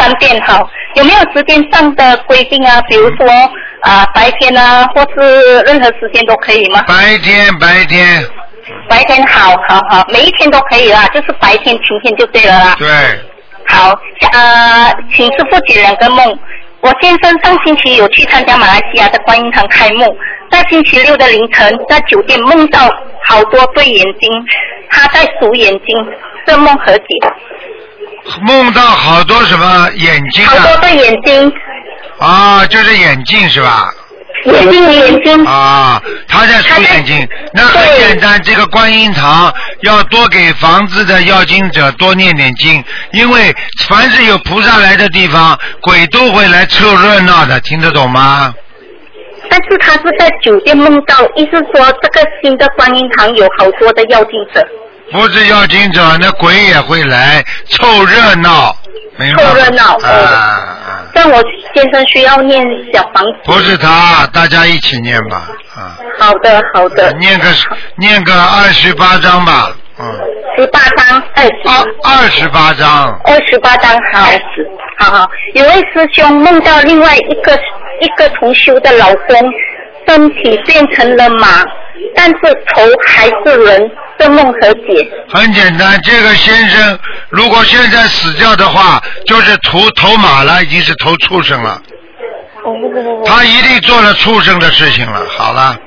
[0.02, 0.68] 嗯，三遍好。
[0.96, 2.82] 有没有时间上的规定啊？
[2.90, 3.28] 比如说
[3.82, 6.84] 啊、白天啊，或是任何时间都可以吗？
[6.88, 8.24] 白天白天，
[8.90, 12.76] 白天好，好好，每一天都可以啦，就是白天晴天就对了啦。
[12.78, 12.88] 对，
[13.66, 14.00] 好，
[14.34, 16.38] 呃，请师傅解两个梦。
[16.82, 20.16] 我先生上星期有去参加马来西亚的观音堂开幕，
[20.52, 22.90] 在星期六的凌晨，在酒店梦到
[23.24, 24.30] 好多对眼睛，
[24.90, 26.08] 他在数眼睛，
[26.46, 27.06] 这梦何解？
[28.42, 30.50] 梦到好多什么眼睛啊？
[30.50, 31.52] 好多的眼睛，
[32.20, 33.94] 啊，就是眼镜是吧？
[34.46, 38.42] 眼睛眼睛，啊，他在数眼睛，那很简单。
[38.42, 43.56] 这个观音堂要多给房子的要经者多念点经，因为
[43.88, 48.52] 凡是有菩萨来的地方，鬼都会来凑热闹的，听得懂吗？
[49.48, 54.66] 但是他是在酒店梦到，意思说这个新的观音堂有好多的妖精者。
[55.12, 58.76] 不是要经者，那鬼也会来凑热闹，
[59.18, 59.44] 明白？
[59.44, 61.06] 凑热闹啊啊！
[61.14, 61.44] 像我
[61.76, 63.32] 先生需要念小房子。
[63.44, 67.12] 不是他，大家一起念吧，啊，好的，好的。
[67.20, 67.48] 念个
[67.96, 70.06] 念个二十八章吧，嗯，
[70.58, 71.52] 十八章，二十。
[71.66, 74.26] 二二十八章，二十八章，好，
[75.00, 75.32] 好好。
[75.54, 77.54] 有位师兄梦到另外一个
[78.00, 79.54] 一个同修的老公，
[80.08, 81.64] 身体变成了马，
[82.16, 82.36] 但是
[82.74, 85.08] 头还是人，这梦何解？
[85.30, 87.00] 很简单，这个先生
[87.30, 91.82] 如果现在死掉的话，就是头头马了，已经是头畜生了，
[92.64, 92.74] 哦，
[93.26, 95.26] 他一定做了畜生的事情了。
[95.30, 95.78] 好了，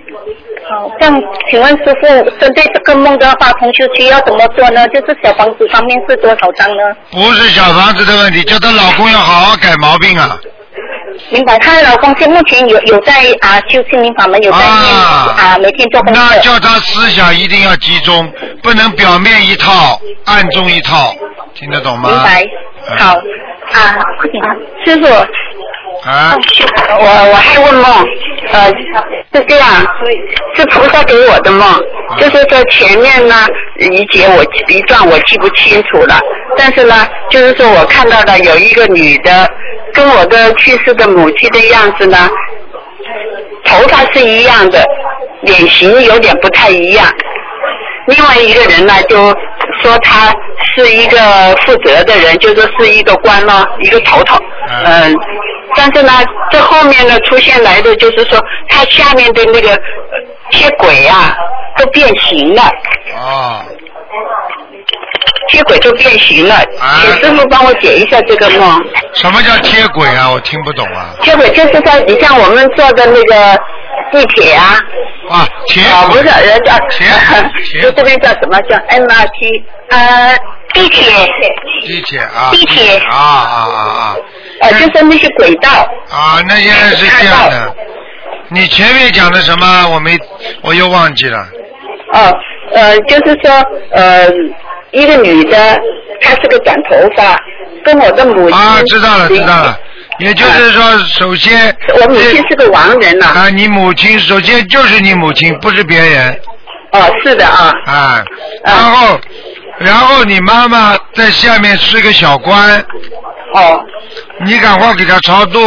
[0.71, 4.87] 好，这样请问师傅，针对这个梦的话，同修需要怎么做呢？
[4.89, 6.83] 就是小房子方面是多少张呢？
[7.11, 10.39] 不是小房子的问题，叫她老公要好好改毛病啊。
[11.31, 16.21] 明白，她的老公现目前有有在啊修心灵法门，有在念啊啊每天做功课。
[16.21, 21.15] 那叫他思想一定要集中，不能表面一套，暗中一套，
[21.55, 22.11] 听得懂吗？
[22.11, 22.45] 明白，
[22.91, 22.99] 嗯。
[22.99, 23.15] 好。
[23.73, 23.99] 啊，
[24.85, 25.07] 师傅。
[26.05, 26.37] 啊，
[26.99, 27.85] 我我还问梦，
[28.53, 28.67] 呃，
[29.33, 29.69] 是这样，
[30.55, 31.81] 是菩萨给我的梦，
[32.19, 33.47] 就是说前面呢
[33.79, 36.21] 一节我一段我记不清楚了，
[36.57, 39.51] 但是呢，就是说我看到的有一个女的，
[39.93, 42.29] 跟我的去世的母亲的样子呢，
[43.65, 44.85] 头发是一样的，
[45.43, 47.07] 脸型有点不太一样。
[48.07, 49.17] 另外一个人呢，就
[49.83, 50.31] 说他
[50.75, 51.19] 是一个
[51.65, 54.37] 负责的人，就说是一个官咯，一个头头。
[54.69, 55.17] 嗯、
[55.75, 56.13] 但是呢，
[56.51, 58.39] 这后面呢出现来的就是说，
[58.69, 59.79] 他下面的那个呃
[60.51, 61.35] 铁轨啊
[61.79, 62.63] 都变形了，
[63.17, 63.65] 哦，
[65.49, 66.55] 铁轨就变形了。
[66.81, 68.85] 啊请师傅帮我解一下这个梦。
[69.15, 70.31] 什么叫贴轨啊？
[70.31, 71.15] 我听不懂啊。
[71.23, 73.59] 铁轨就是在，你像我们坐的那个
[74.13, 74.79] 地铁啊，
[75.31, 77.07] 啊，铁啊不是，人叫铁
[77.83, 80.37] 就这边叫什么叫 MRT 呃
[80.73, 81.05] 地铁，
[81.83, 84.17] 地铁啊，地铁啊啊啊啊
[84.61, 85.69] 呃就是那些轨道。
[86.11, 86.41] 啊！
[86.49, 87.75] 那现在是这样的，
[88.49, 89.89] 你前面讲的什么？
[89.91, 90.19] 我没，
[90.63, 91.39] 我又忘记了。
[92.13, 92.33] 哦，
[92.73, 93.53] 呃，就是说，
[93.91, 94.29] 呃，
[94.93, 95.81] 一个女的，
[96.21, 97.39] 她是个短头发，
[97.85, 99.79] 跟我的母亲啊，知道了，知道了。
[100.19, 106.41] 也就是说，首先，我母亲是个亡人呐、啊，你母亲首先就是你母亲，不是别人。
[106.93, 107.73] 哦，是的啊。
[107.87, 108.25] 啊，
[108.65, 109.21] 然后，
[109.79, 112.79] 然后你妈妈在下面是个小官。
[113.55, 113.85] 哦。
[114.45, 115.61] 你赶快给她超度。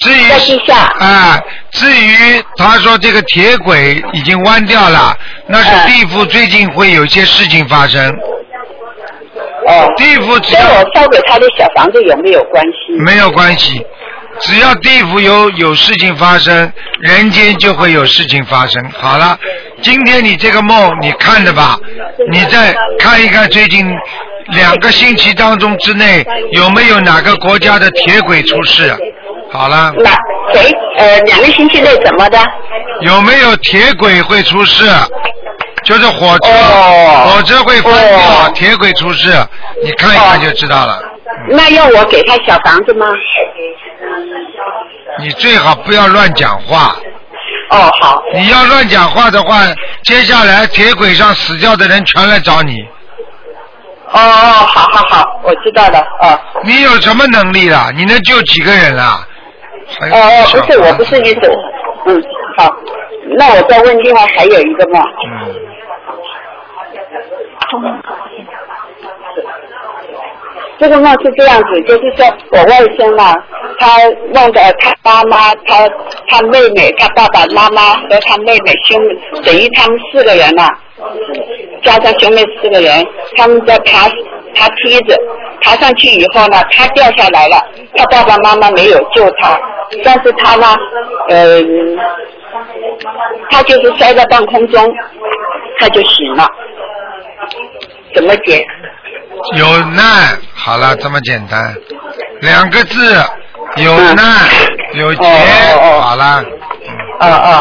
[0.00, 1.38] 至于在地下啊，
[1.72, 5.14] 至于他说这个铁轨已经弯掉了，
[5.46, 8.10] 那嗯是地府最近会有一些事情发生。
[9.68, 9.92] 哦。
[9.98, 12.98] 地府只跟要我烧给他的小房子有没有关系？
[13.04, 13.84] 没有关系，
[14.40, 18.82] 只要地府有有事情发生，人间就会有事情发生。
[18.98, 19.38] 好了，
[19.82, 21.78] 今天你这个梦你看着吧，
[22.32, 23.86] 你再看一看最近
[24.52, 28.96] 两个星期当中之内有没有哪个国家的铁轨出事。
[29.52, 30.10] 好了，那
[30.52, 30.70] 谁？
[30.98, 32.38] 呃，两个星期内怎么的？
[33.00, 34.84] 有没有铁轨会出事？
[35.84, 39.32] 就是火车，哦火车会翻掉，哦铁轨出事，
[39.82, 41.02] 你看一看就知道了。
[41.48, 43.06] 那要我给他小房子吗？
[45.18, 46.94] 你最好不要乱讲话。
[47.70, 48.22] 哦，好。
[48.34, 49.62] 你要乱讲话的话，
[50.04, 52.82] 接下来铁轨上死掉的人全来找你。
[54.12, 55.98] 哦哦，好好好，我知道了。
[56.20, 56.38] 哦。
[56.64, 57.90] 你有什么能力啦？
[57.96, 59.26] 你能救几个人啊？
[59.98, 61.40] 还哦哦，不是，我不是意思。
[62.06, 62.22] 嗯，
[62.56, 62.76] 好。
[63.36, 65.02] 那我再问另外还有一个梦。
[67.72, 68.02] 嗯。
[70.78, 73.34] 这个梦是这样子，就是说我外甥嘛，
[73.78, 73.98] 他
[74.32, 75.86] 梦的他妈妈、他
[76.28, 78.98] 他妹妹、他爸爸妈妈和他妹妹兄，
[79.44, 80.70] 等于他们四个人呐、
[81.82, 84.08] 加上兄妹四个人，他们在爬
[84.54, 85.14] 爬梯子，
[85.60, 87.62] 爬上去以后呢，他掉下来了，
[87.94, 89.60] 他爸爸妈妈没有救他，
[90.04, 90.66] 但是他呢，
[91.28, 91.60] 呃，
[93.50, 94.86] 他就是摔在半空中，
[95.78, 96.46] 他就醒了，
[98.14, 98.64] 怎么解？
[99.56, 101.74] 有难，好了，这么简单，
[102.40, 103.16] 两个字，
[103.76, 104.48] 有难，
[104.94, 105.24] 有劫，
[106.00, 106.44] 好了。
[107.20, 107.60] 哦哦，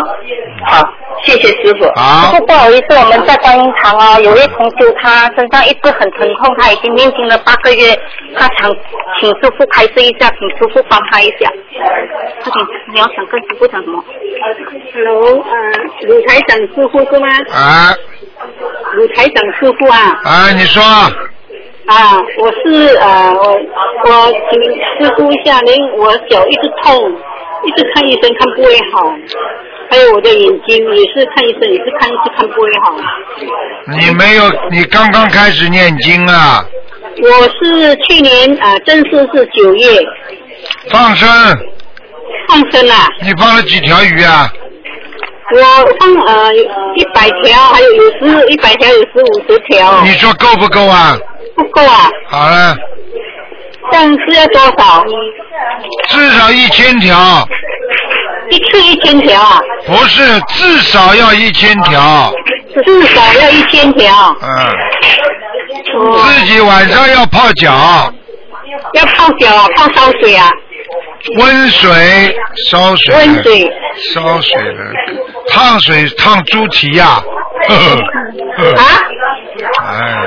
[0.65, 0.89] 好，
[1.21, 1.85] 谢谢师傅。
[1.99, 7.93] 好师傅不好意思，我们在观音堂哦，有位同修他身上一直很疼痛，他已经念经了八个月，
[8.37, 8.73] 他想
[9.19, 11.51] 请师傅开示一下，请师傅帮他一下。
[12.41, 14.01] 快点，你要想跟师傅讲什么
[14.93, 17.27] ？Hello，呃，鲁台长师傅是吗？
[17.51, 17.93] 啊
[18.93, 20.21] 鲁台长师傅啊。
[20.23, 20.81] 啊，你说，
[21.89, 23.51] 啊，我是呃，我
[24.05, 24.61] 我请
[24.93, 27.11] 师傅一下，您我脚一直痛，
[27.65, 29.11] 一直看医生看不会好，
[29.89, 32.95] 还有我的眼睛也是看医生，也是看一次看不会好。
[33.97, 36.63] 你没有，你刚刚开始念经啊，
[37.23, 37.27] 我
[37.59, 39.87] 是去年啊、呃正式是九月
[40.91, 41.27] 放生，
[42.49, 44.47] 放生啊，你放了几条鱼啊？
[45.51, 45.59] 我
[45.99, 50.03] 放呃一百条，还有有时一百条，有时五十条。
[50.03, 51.17] 你说够不够啊？
[51.63, 52.09] 不够啊？
[52.27, 52.75] 好了，
[53.91, 55.03] 这样是要多少？
[56.09, 57.47] 至少一千条，
[58.49, 59.59] 一次一千条啊？
[59.85, 62.33] 不是，至少要一千条。
[62.85, 64.35] 至少要一千条。
[64.41, 64.47] 嗯，
[65.97, 68.13] 哦自己晚上要泡脚，
[68.93, 70.49] 要泡脚啊，泡烧水啊，
[71.37, 72.37] 温水
[72.69, 73.71] 烧水，温水
[74.13, 74.91] 烧水了，
[75.49, 77.21] 烫水烫猪蹄呀、
[77.67, 77.75] 呵
[78.57, 78.83] 呵啊？
[79.89, 80.17] 哎，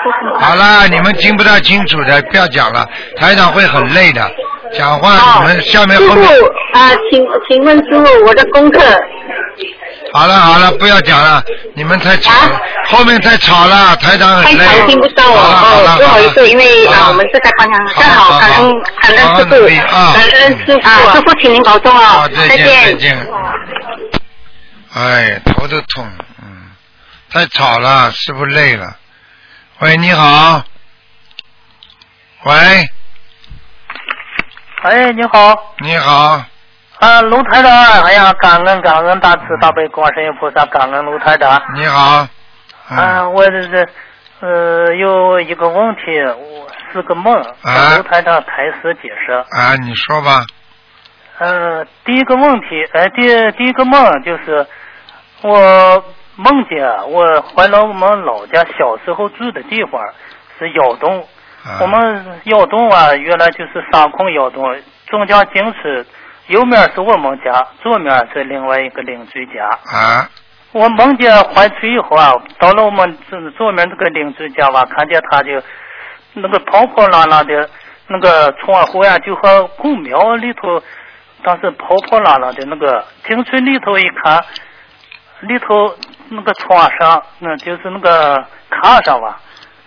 [0.40, 2.88] 好了，你们听不大清楚的，不要讲了，
[3.18, 4.30] 台长会很累的。
[4.72, 6.30] 讲话你们下面师傅后面
[6.74, 8.80] 啊，请请问师傅，我的功课。
[10.12, 11.42] 好了好了，不要讲了，
[11.74, 14.64] 你们太吵了，后面太吵了，台长很累。
[14.64, 15.36] 啊太吵听不到我。
[15.36, 18.24] 好了好了哦，不好意思，因为啊我们是在观察，好正好。
[18.24, 19.50] 好好感恩感恩好好师傅，
[20.14, 22.98] 感恩师傅啊，师傅请您保重好，哦，再见再见。
[22.98, 23.26] 见。
[24.94, 26.08] 哎，头都痛，
[26.42, 26.70] 嗯，
[27.32, 28.96] 太吵了，师傅累了。
[29.80, 30.62] 喂，你好。
[32.44, 32.52] 喂，
[34.82, 36.42] 哎，你好，你好，
[36.98, 37.72] 啊，卢台长，
[38.02, 41.58] 哎呀，感恩感恩大慈大悲观世音菩萨，感恩卢台长。
[41.74, 42.28] 你好。
[42.90, 43.88] 嗯啊，我这这
[44.40, 49.32] 呃有一个问题，我是个梦，啊卢台长台词解释。
[49.32, 50.44] 啊，你说吧。
[51.38, 53.22] 呃，第一个问题，呃，第
[53.52, 54.66] 第一个梦就是
[55.40, 56.04] 我
[56.42, 60.02] 梦见我回了我们老家小时候住的地方
[60.58, 61.20] 是窑洞，
[61.64, 64.64] 啊我们窑洞啊，原来就是三空窑洞，
[65.06, 66.06] 中间经是
[66.46, 69.64] 右面是我们家，左面是另外一个邻居家。
[69.96, 70.28] 啊
[70.72, 75.60] 我梦见回去以后啊，到了我们这左面这个邻居家吧，看见他就
[76.32, 77.68] 那个破破烂烂的
[78.06, 80.80] 那个窗户呀、就和公庙里头，
[81.42, 84.40] 当时破破烂烂的那个，进去里头一看，
[85.40, 85.92] 里头
[86.30, 88.36] 那个床上，那就是那个
[88.70, 89.38] 炕上吧，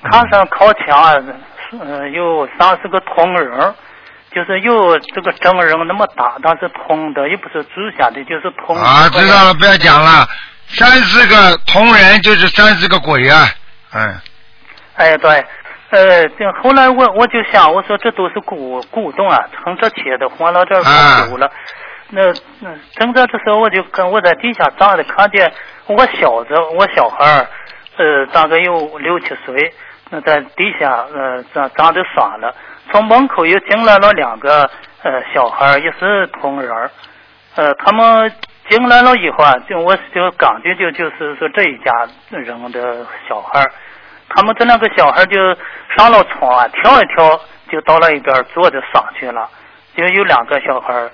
[0.04, 1.14] 炕上靠墙啊，
[1.82, 3.74] 呃，有三四个铜人。
[4.36, 8.76] 就是有这个真人那么大，但是铜的，也不是铸下的，就是铜。
[8.76, 10.26] 啊，知道了，不要讲了。
[10.70, 13.46] 三四个铜人就是三四个鬼啊，
[13.94, 14.20] 嗯，
[14.96, 15.30] 哎，对，
[15.92, 21.52] 呃，这后来我我就想，我说这都是古古董啊，趁着切的放到这儿不久了。
[22.16, 25.52] 那那正在这时候，我就跟我在地下站着，看见
[25.88, 27.48] 我小子，我小孩儿，
[27.98, 29.74] 呃，大概有六七岁，
[30.12, 32.54] 那在地下呃站站着耍了。
[32.92, 34.70] 从门口又进来了两个
[35.02, 36.92] 呃小孩，也是同人儿，
[37.56, 38.32] 呃，他们
[38.70, 41.92] 进来了以后啊，就我就感觉就就是说这一家
[42.30, 43.72] 人的小孩儿。
[44.30, 45.36] 他们这两个小孩就
[45.98, 47.40] 上了床啊，跳一跳
[47.72, 49.50] 就到了一边坐着上去了。
[49.96, 51.12] 就有两个小孩儿，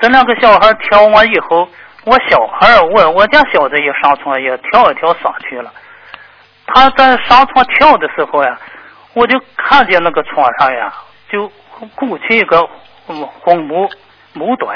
[0.00, 1.68] 这两个小孩跳完以后，
[2.04, 5.72] 我小孩我我家小子也上床也跳一跳上去了。
[6.66, 8.58] 他在上床跳的时候呀，
[9.14, 10.92] 我就看见那个床上呀，
[11.30, 11.50] 就
[11.94, 12.68] 鼓起一个
[13.06, 13.90] 红木
[14.34, 14.70] 木墩，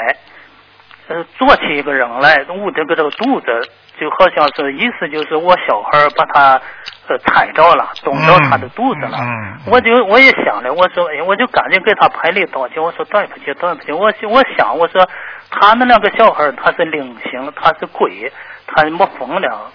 [1.07, 3.69] 呃，坐起一个人来，捂着个这个肚子，
[3.99, 6.59] 就好像是意思就是我小孩把他
[7.07, 9.17] 呃踩着了，冻着他的肚子了。
[9.21, 12.81] 嗯，我就我也想了，我说，哎，我就赶紧给他赔礼道歉。
[12.81, 13.91] 我说对不起，对不起。
[13.91, 15.07] 我我想，我说
[15.49, 18.31] 他那两个小孩他是灵性，他是鬼，
[18.67, 19.71] 他没疯了。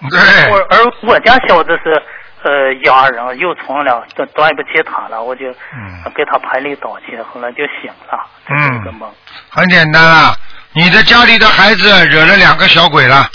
[0.51, 2.03] 我而我家小子是
[2.43, 8.19] 呃哑人有虫了，对对不起他了，我就嗯给他赔礼道歉，后来就醒了。
[8.47, 9.09] 这个梦。
[9.49, 10.33] 很简单啊，
[10.73, 13.25] 你的家里的孩子惹了两个小鬼了，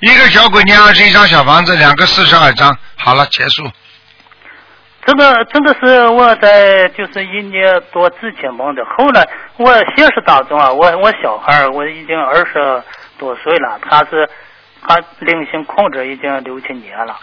[0.00, 3.70] 一个小鬼念二十一张小房子，两个四十二张，好了，结束。
[5.04, 9.26] 这个这个是我在就是一年多之前梦的，后来
[9.56, 12.82] 我现实当中啊，我我小孩我已经二十
[13.18, 14.28] 多岁了，他是
[14.86, 17.16] 他灵性控制已经六七年了。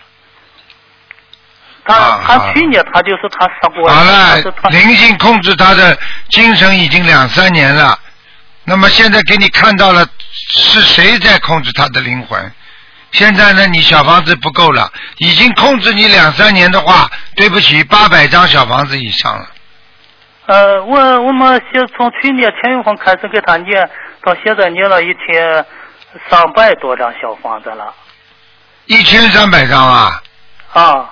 [1.86, 4.36] 他、啊他去年他就是他杀过，好了，
[4.70, 5.98] 灵性控制他的
[6.30, 7.98] 精神已经两三年了，
[8.66, 12.52] 那么现在给你看到了是谁在控制他的灵魂？
[13.18, 14.88] 现在呢，你小房子不够了，
[15.18, 19.48] 已经控制你两三年的话，对不起，八百张小房子以上了。
[20.46, 23.90] 呃，我我们先从去年七月份开始给他念，
[24.24, 25.66] 到现在念了一千
[26.30, 27.92] 三百多张小房子了。
[28.86, 30.22] 一千三百张啊！
[30.74, 31.10] 啊，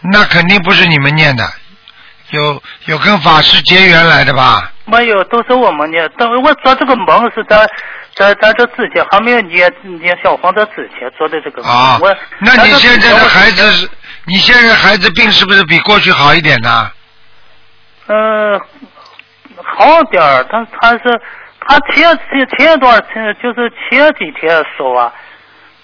[0.00, 1.46] 那肯定不是你们念的，
[2.30, 4.72] 有有跟法师结缘来的吧？
[4.86, 6.10] 没有，都是我们念。
[6.16, 7.68] 等我做这个梦是在
[8.14, 11.62] 在在这之前还没有念念小房子之前做的这个。
[11.62, 13.88] 啊我，那你现在的孩子是？
[14.24, 16.88] 你现在孩子病是不是比过去好一点呢？
[18.06, 18.60] 呃，
[19.56, 21.20] 好点儿，但他是
[21.58, 25.12] 他前前前一段前就是前几天说啊，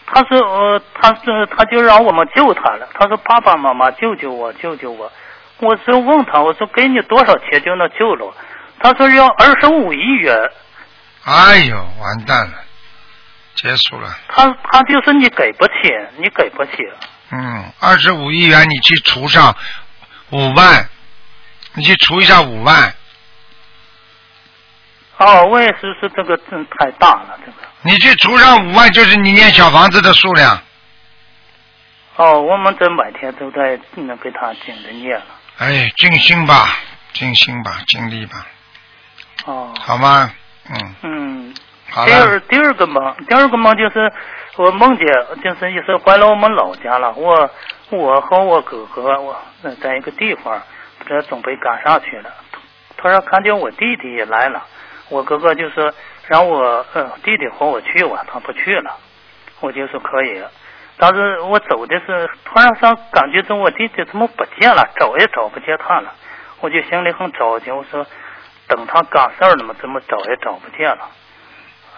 [0.07, 5.11] 他是呃他是他就让我们救他了，他说爸爸妈妈救救我救救我，
[5.59, 8.33] 我就问他我说给你多少钱就能救了，
[8.79, 10.37] 他说要二十五亿元，
[11.31, 12.55] 哎呦，完蛋了，
[13.55, 14.19] 结束了。
[14.29, 15.73] 他他就是你给不起，
[16.17, 16.73] 你给不起，
[17.31, 19.55] 嗯，二十五亿元，你去除上
[20.31, 20.89] 五万，
[21.75, 22.95] 你去除一下五万，
[25.19, 30.59] 哦，我也是是这个真太大了这个，你去除上五万，就是你念小房子的数量。
[32.17, 35.27] 哦，我们这每天都在那给他紧着念了，
[35.59, 36.75] 哎，尽心吧，
[37.13, 38.47] 尽心吧，尽力吧，
[39.45, 39.75] 哦。
[39.79, 40.33] 好吗？
[40.71, 41.55] 嗯，嗯，
[41.91, 44.13] 好第二，第二个梦，第二个梦就是
[44.57, 45.07] 我梦见，
[45.43, 47.13] 就是也是回了我们老家了。
[47.15, 47.51] 我
[47.91, 50.61] 我和我哥哥，我呃在一个地方，
[51.07, 52.31] 这准备赶上去了。
[52.97, 54.63] 突然看见我弟弟也来了，
[55.09, 55.93] 我哥哥就说
[56.27, 58.97] 让我呃弟弟和我去吧，他不去了，
[59.61, 60.43] 我就说可以。
[60.99, 66.13] 但是我走的是突然上感觉着我弟弟怎么不见了，找也找不见他了，
[66.61, 68.05] 我就心里很着急，我说
[68.69, 71.09] 等他干事儿了嘛，怎么找也找不见了。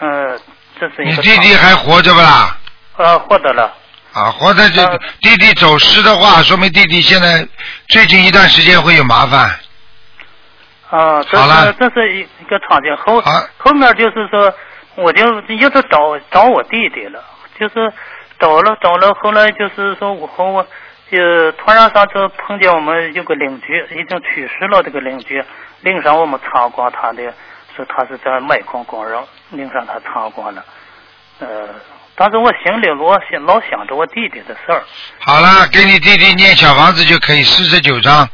[0.01, 0.41] 嗯、
[0.79, 2.57] 这是一你个弟弟还活着不啦？
[2.97, 3.75] 呃获得了。
[4.13, 7.47] 啊，活着就、呃弟弟走失的话，说明弟弟现在
[7.89, 9.49] 最近一段时间会有麻烦。
[10.91, 12.97] 啊，这好了是这是一一个场景。
[12.97, 14.53] 后好后面就是说，
[14.97, 17.23] 我就一直找找我弟弟了，
[17.59, 17.93] 就是
[18.41, 20.67] 找了找了，后来就是说我和我
[21.11, 25.41] 呃突然上就碰见我们有个邻居已经去世了，这个邻居
[25.83, 27.23] 领上我们参观他的，
[27.77, 29.19] 说他是在煤矿工人，
[29.51, 30.65] 领上他参观了，
[31.39, 31.69] 呃。
[32.17, 34.83] 但是我心里老想老想着我弟弟的事儿，
[35.21, 38.29] 好了，给你弟弟念小房子就可以四十九章。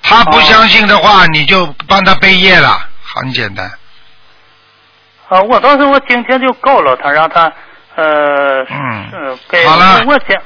[0.00, 3.68] 他不相信的话，你就帮他背业了，很简单。
[5.28, 7.52] 啊，我当时我今天就告了他，让他
[7.96, 10.40] 呃，嗯呃给好了我家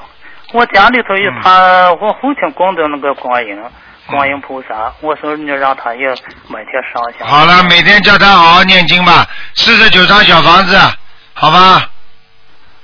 [0.55, 3.63] 我家里头有他、我父亲供的那个观音
[4.11, 6.09] 观音菩萨，我说你让他也
[6.49, 7.27] 每天上一下。
[7.27, 10.79] 好了，每天叫他好好念经吧，四十九张小房子，
[11.35, 11.89] 好吧？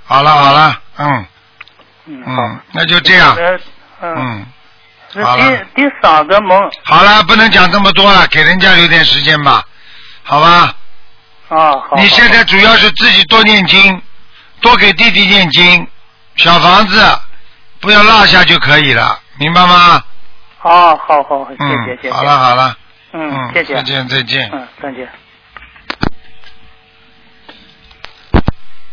[0.06, 1.26] 好了好了，嗯
[2.06, 3.58] 嗯嗯，那就这样，呃
[4.02, 4.46] 嗯，嗯，
[5.14, 9.64] 那好了第第三个梦好了，不能讲这么多了，给人家留点时间吧，
[10.22, 10.72] 好吧？
[11.48, 11.96] 啊，好。
[11.96, 14.00] 你现在主要是自己多念经，
[14.60, 15.86] 多给弟弟念经，
[16.36, 17.18] 小房子
[17.80, 20.02] 不要落下就可以了，明白吗？
[20.66, 22.12] 啊，好好，谢嗯谢谢谢。
[22.12, 22.76] 好了好了，
[23.12, 23.74] 嗯，嗯，谢谢。
[23.76, 24.50] 再见再见。
[24.52, 25.08] 嗯，再见。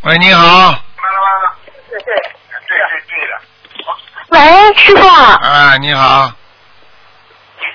[0.04, 0.76] 喂，你好，
[4.30, 4.40] 喂，
[4.76, 6.28] 师傅，哎，你好，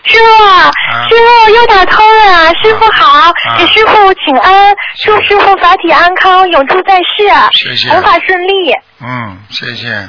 [0.05, 8.73] 师傅，师傅又打通了，师傅好，给师傅请安，祝师傅法体安康，永驻在世，谢谢弘法顺利。
[9.01, 10.09] 嗯，谢谢，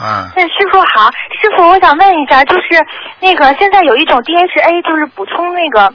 [0.00, 1.10] 啊，那师傅好，
[1.42, 2.62] 师傅，我想问一下，就是
[3.20, 5.92] 那个现在有一种 DHA，就是补充那个。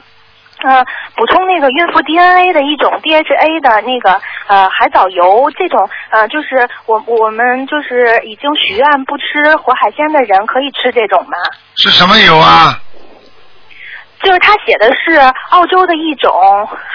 [0.64, 0.82] 呃，
[1.14, 11.36] 补充那个孕妇 DNA 的一种 DHA 的那个呃海藻油，这种呃就是我我们就是已经许愿不吃活海鲜的人可以吃这种吗？
[11.76, 12.72] 是什么油啊？
[14.22, 15.18] 就是他写的是
[15.50, 16.32] 澳洲的一种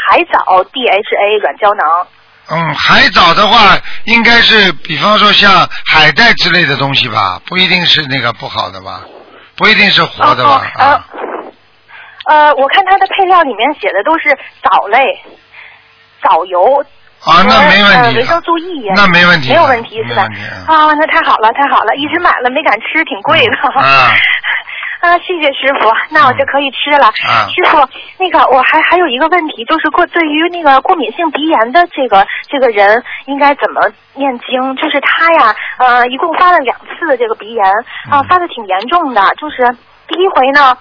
[0.10, 2.08] 海藻 DHA 软胶囊。
[2.54, 9.02] 嗯，海藻的话，应该是比方说像海带之类的东西吧，不一定是那个不好的吧，
[9.56, 10.72] 不一定是活的吧？
[10.78, 11.06] 呃啊，
[12.26, 15.00] 呃，我看它的配料里面写的都是藻类、
[16.22, 16.84] 藻油。
[17.24, 20.24] 啊，那没问题呃维生素 E 呀那没问题没有问题是吧？
[20.68, 23.54] 啊，那太好了，太好了，一直买了没敢吃，挺贵的。
[23.80, 24.10] 啊
[25.02, 27.08] 啊，谢谢师傅，那我就可以吃了。
[27.08, 27.78] 啊师傅，
[28.20, 33.82] 那个我还还有一个问题，就是过对于那个过敏性鼻炎的这个这个人，应该怎么
[34.14, 34.76] 念经？
[34.76, 37.66] 就是他呀，呃，一共发了两次的这个鼻炎
[38.12, 39.22] 嗯啊，发的挺严重的。
[39.40, 39.66] 就是
[40.08, 40.78] 第一回呢，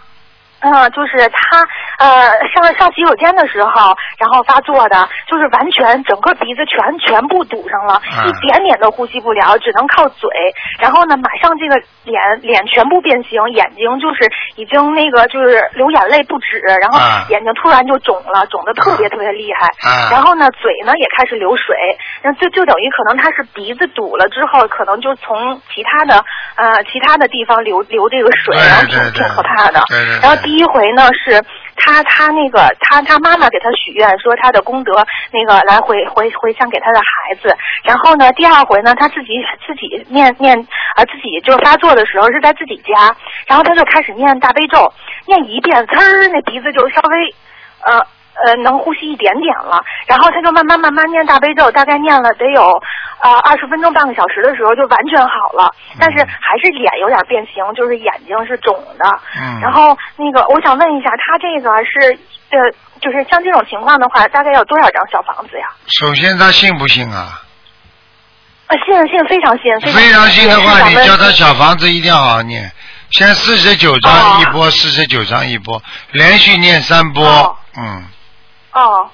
[0.60, 1.64] 嗯、就是他
[1.98, 10.28] 呃上上洗手间的时候，然后发作的，就是完全整个鼻子全全部堵上了，啊一点点都呼吸不了，只能靠嘴。
[10.78, 19.66] 然后呢，马上这个脸脸全部变形，眼睛就是已经那个就是流眼泪不止，然后啊眼睛突然就肿了，肿的特别特别厉害。
[19.88, 21.76] 啊然后呢，嘴呢也开始流水，
[22.22, 26.24] 那就就等于可能他是鼻子堵了之后，可能就从其他的
[26.56, 29.80] 呃其他的地方流流这个水，然后挺挺可怕的。
[29.88, 31.40] 对对对然后第一回呢是
[31.76, 39.28] 他他那个他他妈妈给他许愿说他的功德那个来回回回向给他的孩子，然后呢第二回呢他自己
[39.64, 40.58] 自己念念
[40.96, 43.14] 啊自己就发作的时候是在自己家，
[43.46, 44.92] 然后他就开始念大悲咒，
[45.26, 47.34] 念一遍，呲儿那鼻子就稍微
[47.86, 48.04] 呃。
[48.34, 52.70] 呃，能呼吸一点点了，然后他就慢慢慢慢念大悲咒，大概念了得有
[53.18, 59.20] 啊二十分钟半个小时的时候就完全好了，但是还是脸有点变形，就是眼睛是肿的。
[59.36, 59.60] 嗯。
[59.60, 62.18] 然后那个，我想问一下，他这个是
[62.50, 62.58] 呃，
[63.00, 65.66] 就是像这种情况的话，大概要多少张小房子呀？
[66.00, 67.42] 首先他信不信啊？
[68.68, 72.70] 啊，信信非常信，非常信的话，你叫他小房子一定要好好念，
[73.10, 78.06] 先四十九章一波，四十九章一波，连续念三波，嗯。
[78.72, 79.10] 哦。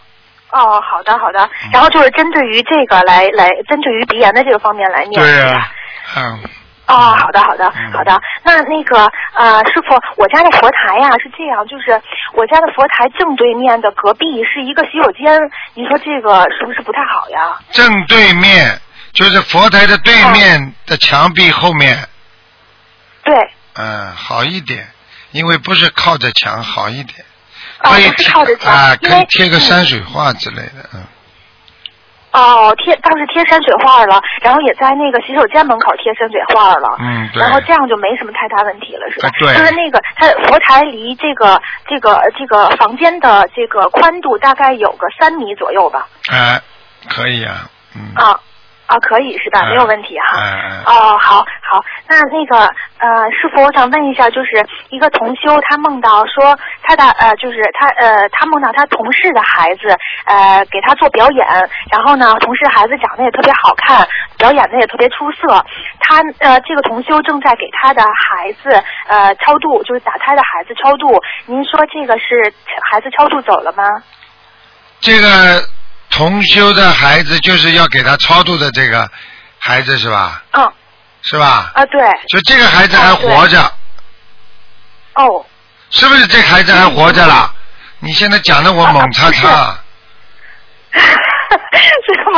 [0.53, 5.21] 哦，好的好的，然后就是针对于这个来来，针对于鼻炎的这个方面来念。
[5.21, 5.69] 对呀、
[6.17, 6.41] 嗯，
[6.87, 8.19] 哦，好的，好的，好的。
[8.45, 12.01] 那那个呃，师傅，我家的佛台呀、是这样，就是
[12.33, 15.37] 我家的佛台正对面的隔壁是一个洗手间，
[15.75, 17.59] 你说这个是不是不太好呀？
[17.73, 18.81] 正对面
[19.13, 22.09] 就是佛台的对面的墙壁后面，
[23.25, 23.35] 对，
[23.75, 24.87] 嗯，好一点，
[25.33, 27.25] 因为不是靠着墙，好一点，哦
[27.79, 31.03] 可以靠着墙可以贴个山水画之类的，嗯，
[32.33, 36.97] 哦，贴倒是贴山水画了，然后也在那个洗手间门口贴山水画了。
[37.01, 39.29] 嗯，对然，后这样就没什么太大问题了，是吧？
[39.29, 46.09] 啊对就是那个，它佛台离这个这个这个房间的这个宽度大概有个三米左右吧？
[46.31, 46.61] 哎，
[47.09, 48.39] 可以啊，嗯，啊
[48.87, 49.61] 啊，可以是吧？
[49.65, 50.41] 嗯没有问题哈。
[50.87, 52.59] 哦，好好，那那个
[52.99, 59.89] 呃，师傅，我想问一下，就是一个同修，他梦到说他的呃，就是他呃，他梦到他同事的孩子
[60.25, 61.47] 呃给他做表演，
[61.91, 64.07] 然后呢，同事孩子长得也特别好看，
[64.39, 65.65] 表演的也特别出色。
[65.99, 68.71] 他呃，这个同修正在给他的孩子
[69.09, 71.21] 呃超度，就是打胎的孩子超度。
[71.47, 72.53] 您说这个是
[72.91, 73.83] 孩子超度走了吗？
[75.01, 75.29] 这个
[76.17, 79.09] 同修的孩子就是要给他超度的这个
[79.59, 80.43] 孩子是吧？
[80.53, 80.73] 嗯。
[81.23, 81.71] 是吧？
[81.75, 82.01] 啊，对。
[82.29, 83.61] 就这个孩子还活着，
[85.15, 85.45] 哦。
[85.91, 87.53] 是不是这孩子还活着了？
[87.99, 89.79] 你现在讲的我猛叉叉，
[92.07, 92.33] 师傅，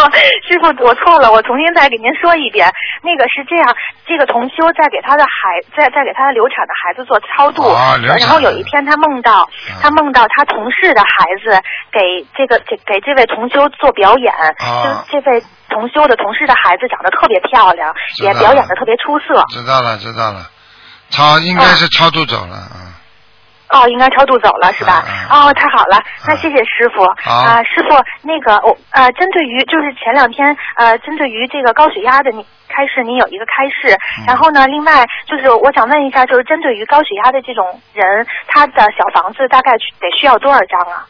[0.46, 2.70] 师傅，我错了，我重新再给您说一遍。
[3.02, 7.62] 那个是这样，这个同修在给他的孩，在在给他的流产的孩子做超度，
[8.02, 9.48] 然后有一天他梦到，
[9.80, 11.62] 他梦到他同事的孩子
[11.92, 19.44] 给这个给给这位同修做表演，啊就这位同修的同事的孩子长得特别漂亮，也表演的特别出色。
[19.50, 20.46] 知道了知道了，
[21.10, 22.92] 超应该是超度走了，嗯，
[23.70, 25.04] 哦，应该超度走了是吧？
[25.30, 27.04] 哦，太好了，那谢谢师傅。
[27.22, 33.96] 好啊、师傅，那个我呃，针对于就是前两天呃，针对于这个高血压的你开示，您有一个开示。
[34.26, 38.04] 然后呢，另外就是我想问一下，就是针对于高血压的这种人，
[38.48, 41.04] 他的小房子大概得需要多少张啊？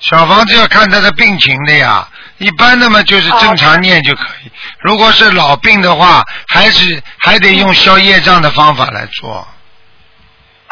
[0.00, 2.06] 小房子要看他的病情的呀，
[2.38, 4.50] 一般的嘛就是正常念就可以。
[4.80, 9.46] 如果是老病的话，还是还得用消业障的方法来做。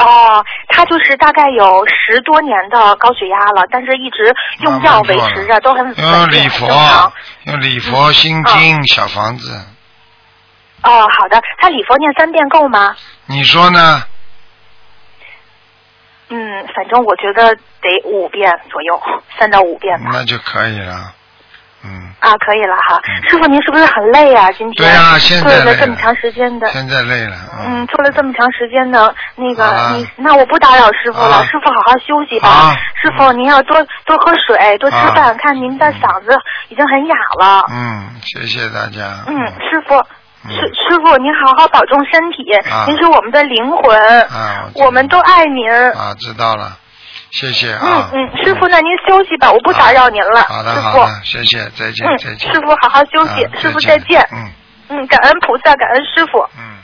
[0.05, 7.13] 哦，他就是大概有十多年的高血压了，但是一直用药维持着，都很稳定，用礼佛，
[7.45, 9.55] 用礼佛心经小房子，
[10.83, 12.97] 哦，好的，他礼佛念三遍够吗？
[13.27, 14.03] 你说呢？
[16.29, 19.01] 嗯，反正我觉得得五遍左右，
[19.39, 20.11] 三到五遍吧。
[20.13, 21.13] 那就可以了。
[22.21, 23.01] 啊，可以了哈。
[23.29, 24.51] 师傅，您是不是很累啊？
[24.53, 32.49] 今天对啊现在做了这么长时间的，现在累了，嗯，做了这么长时间的那个，啊你那我不打扰师傅了，啊师傅好好休息吧。
[32.49, 36.37] 好师傅，您要多多喝水，多吃啊饭，看您的嗓子
[36.69, 37.65] 已经很哑了。
[37.71, 39.25] 嗯，谢谢大家。
[39.27, 40.03] 嗯，师傅。
[40.45, 45.71] 师师傅，您好好保重身体，啊您是我们的灵魂，啊，我们都爱您。
[45.73, 46.77] 啊，知道了，
[47.33, 48.11] 谢谢嗯啊。
[48.13, 50.43] 嗯嗯，师傅，那您休息吧，我不打扰您了。
[50.43, 52.55] 好的，好的，谢谢，再见嗯，再见。
[52.55, 54.29] 师傅好好休息，啊师傅再再见。
[54.33, 54.51] 嗯。
[54.89, 56.47] 嗯，感恩菩萨，感恩师傅。
[56.59, 56.79] 嗯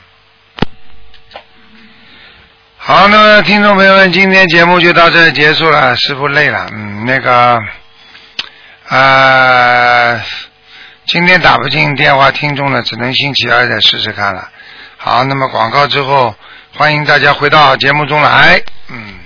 [2.81, 5.95] 好，那么听众朋友们，今天节目就到这儿结束了。
[5.97, 7.61] 师傅累了，嗯，那个，
[8.87, 10.19] 呃，
[11.05, 14.49] 今天打不进电话，听众呢，只能星期二再试试看了。
[14.97, 16.33] 好，那么广告之后，
[16.73, 19.18] 欢迎大家回到节目中来，嗯。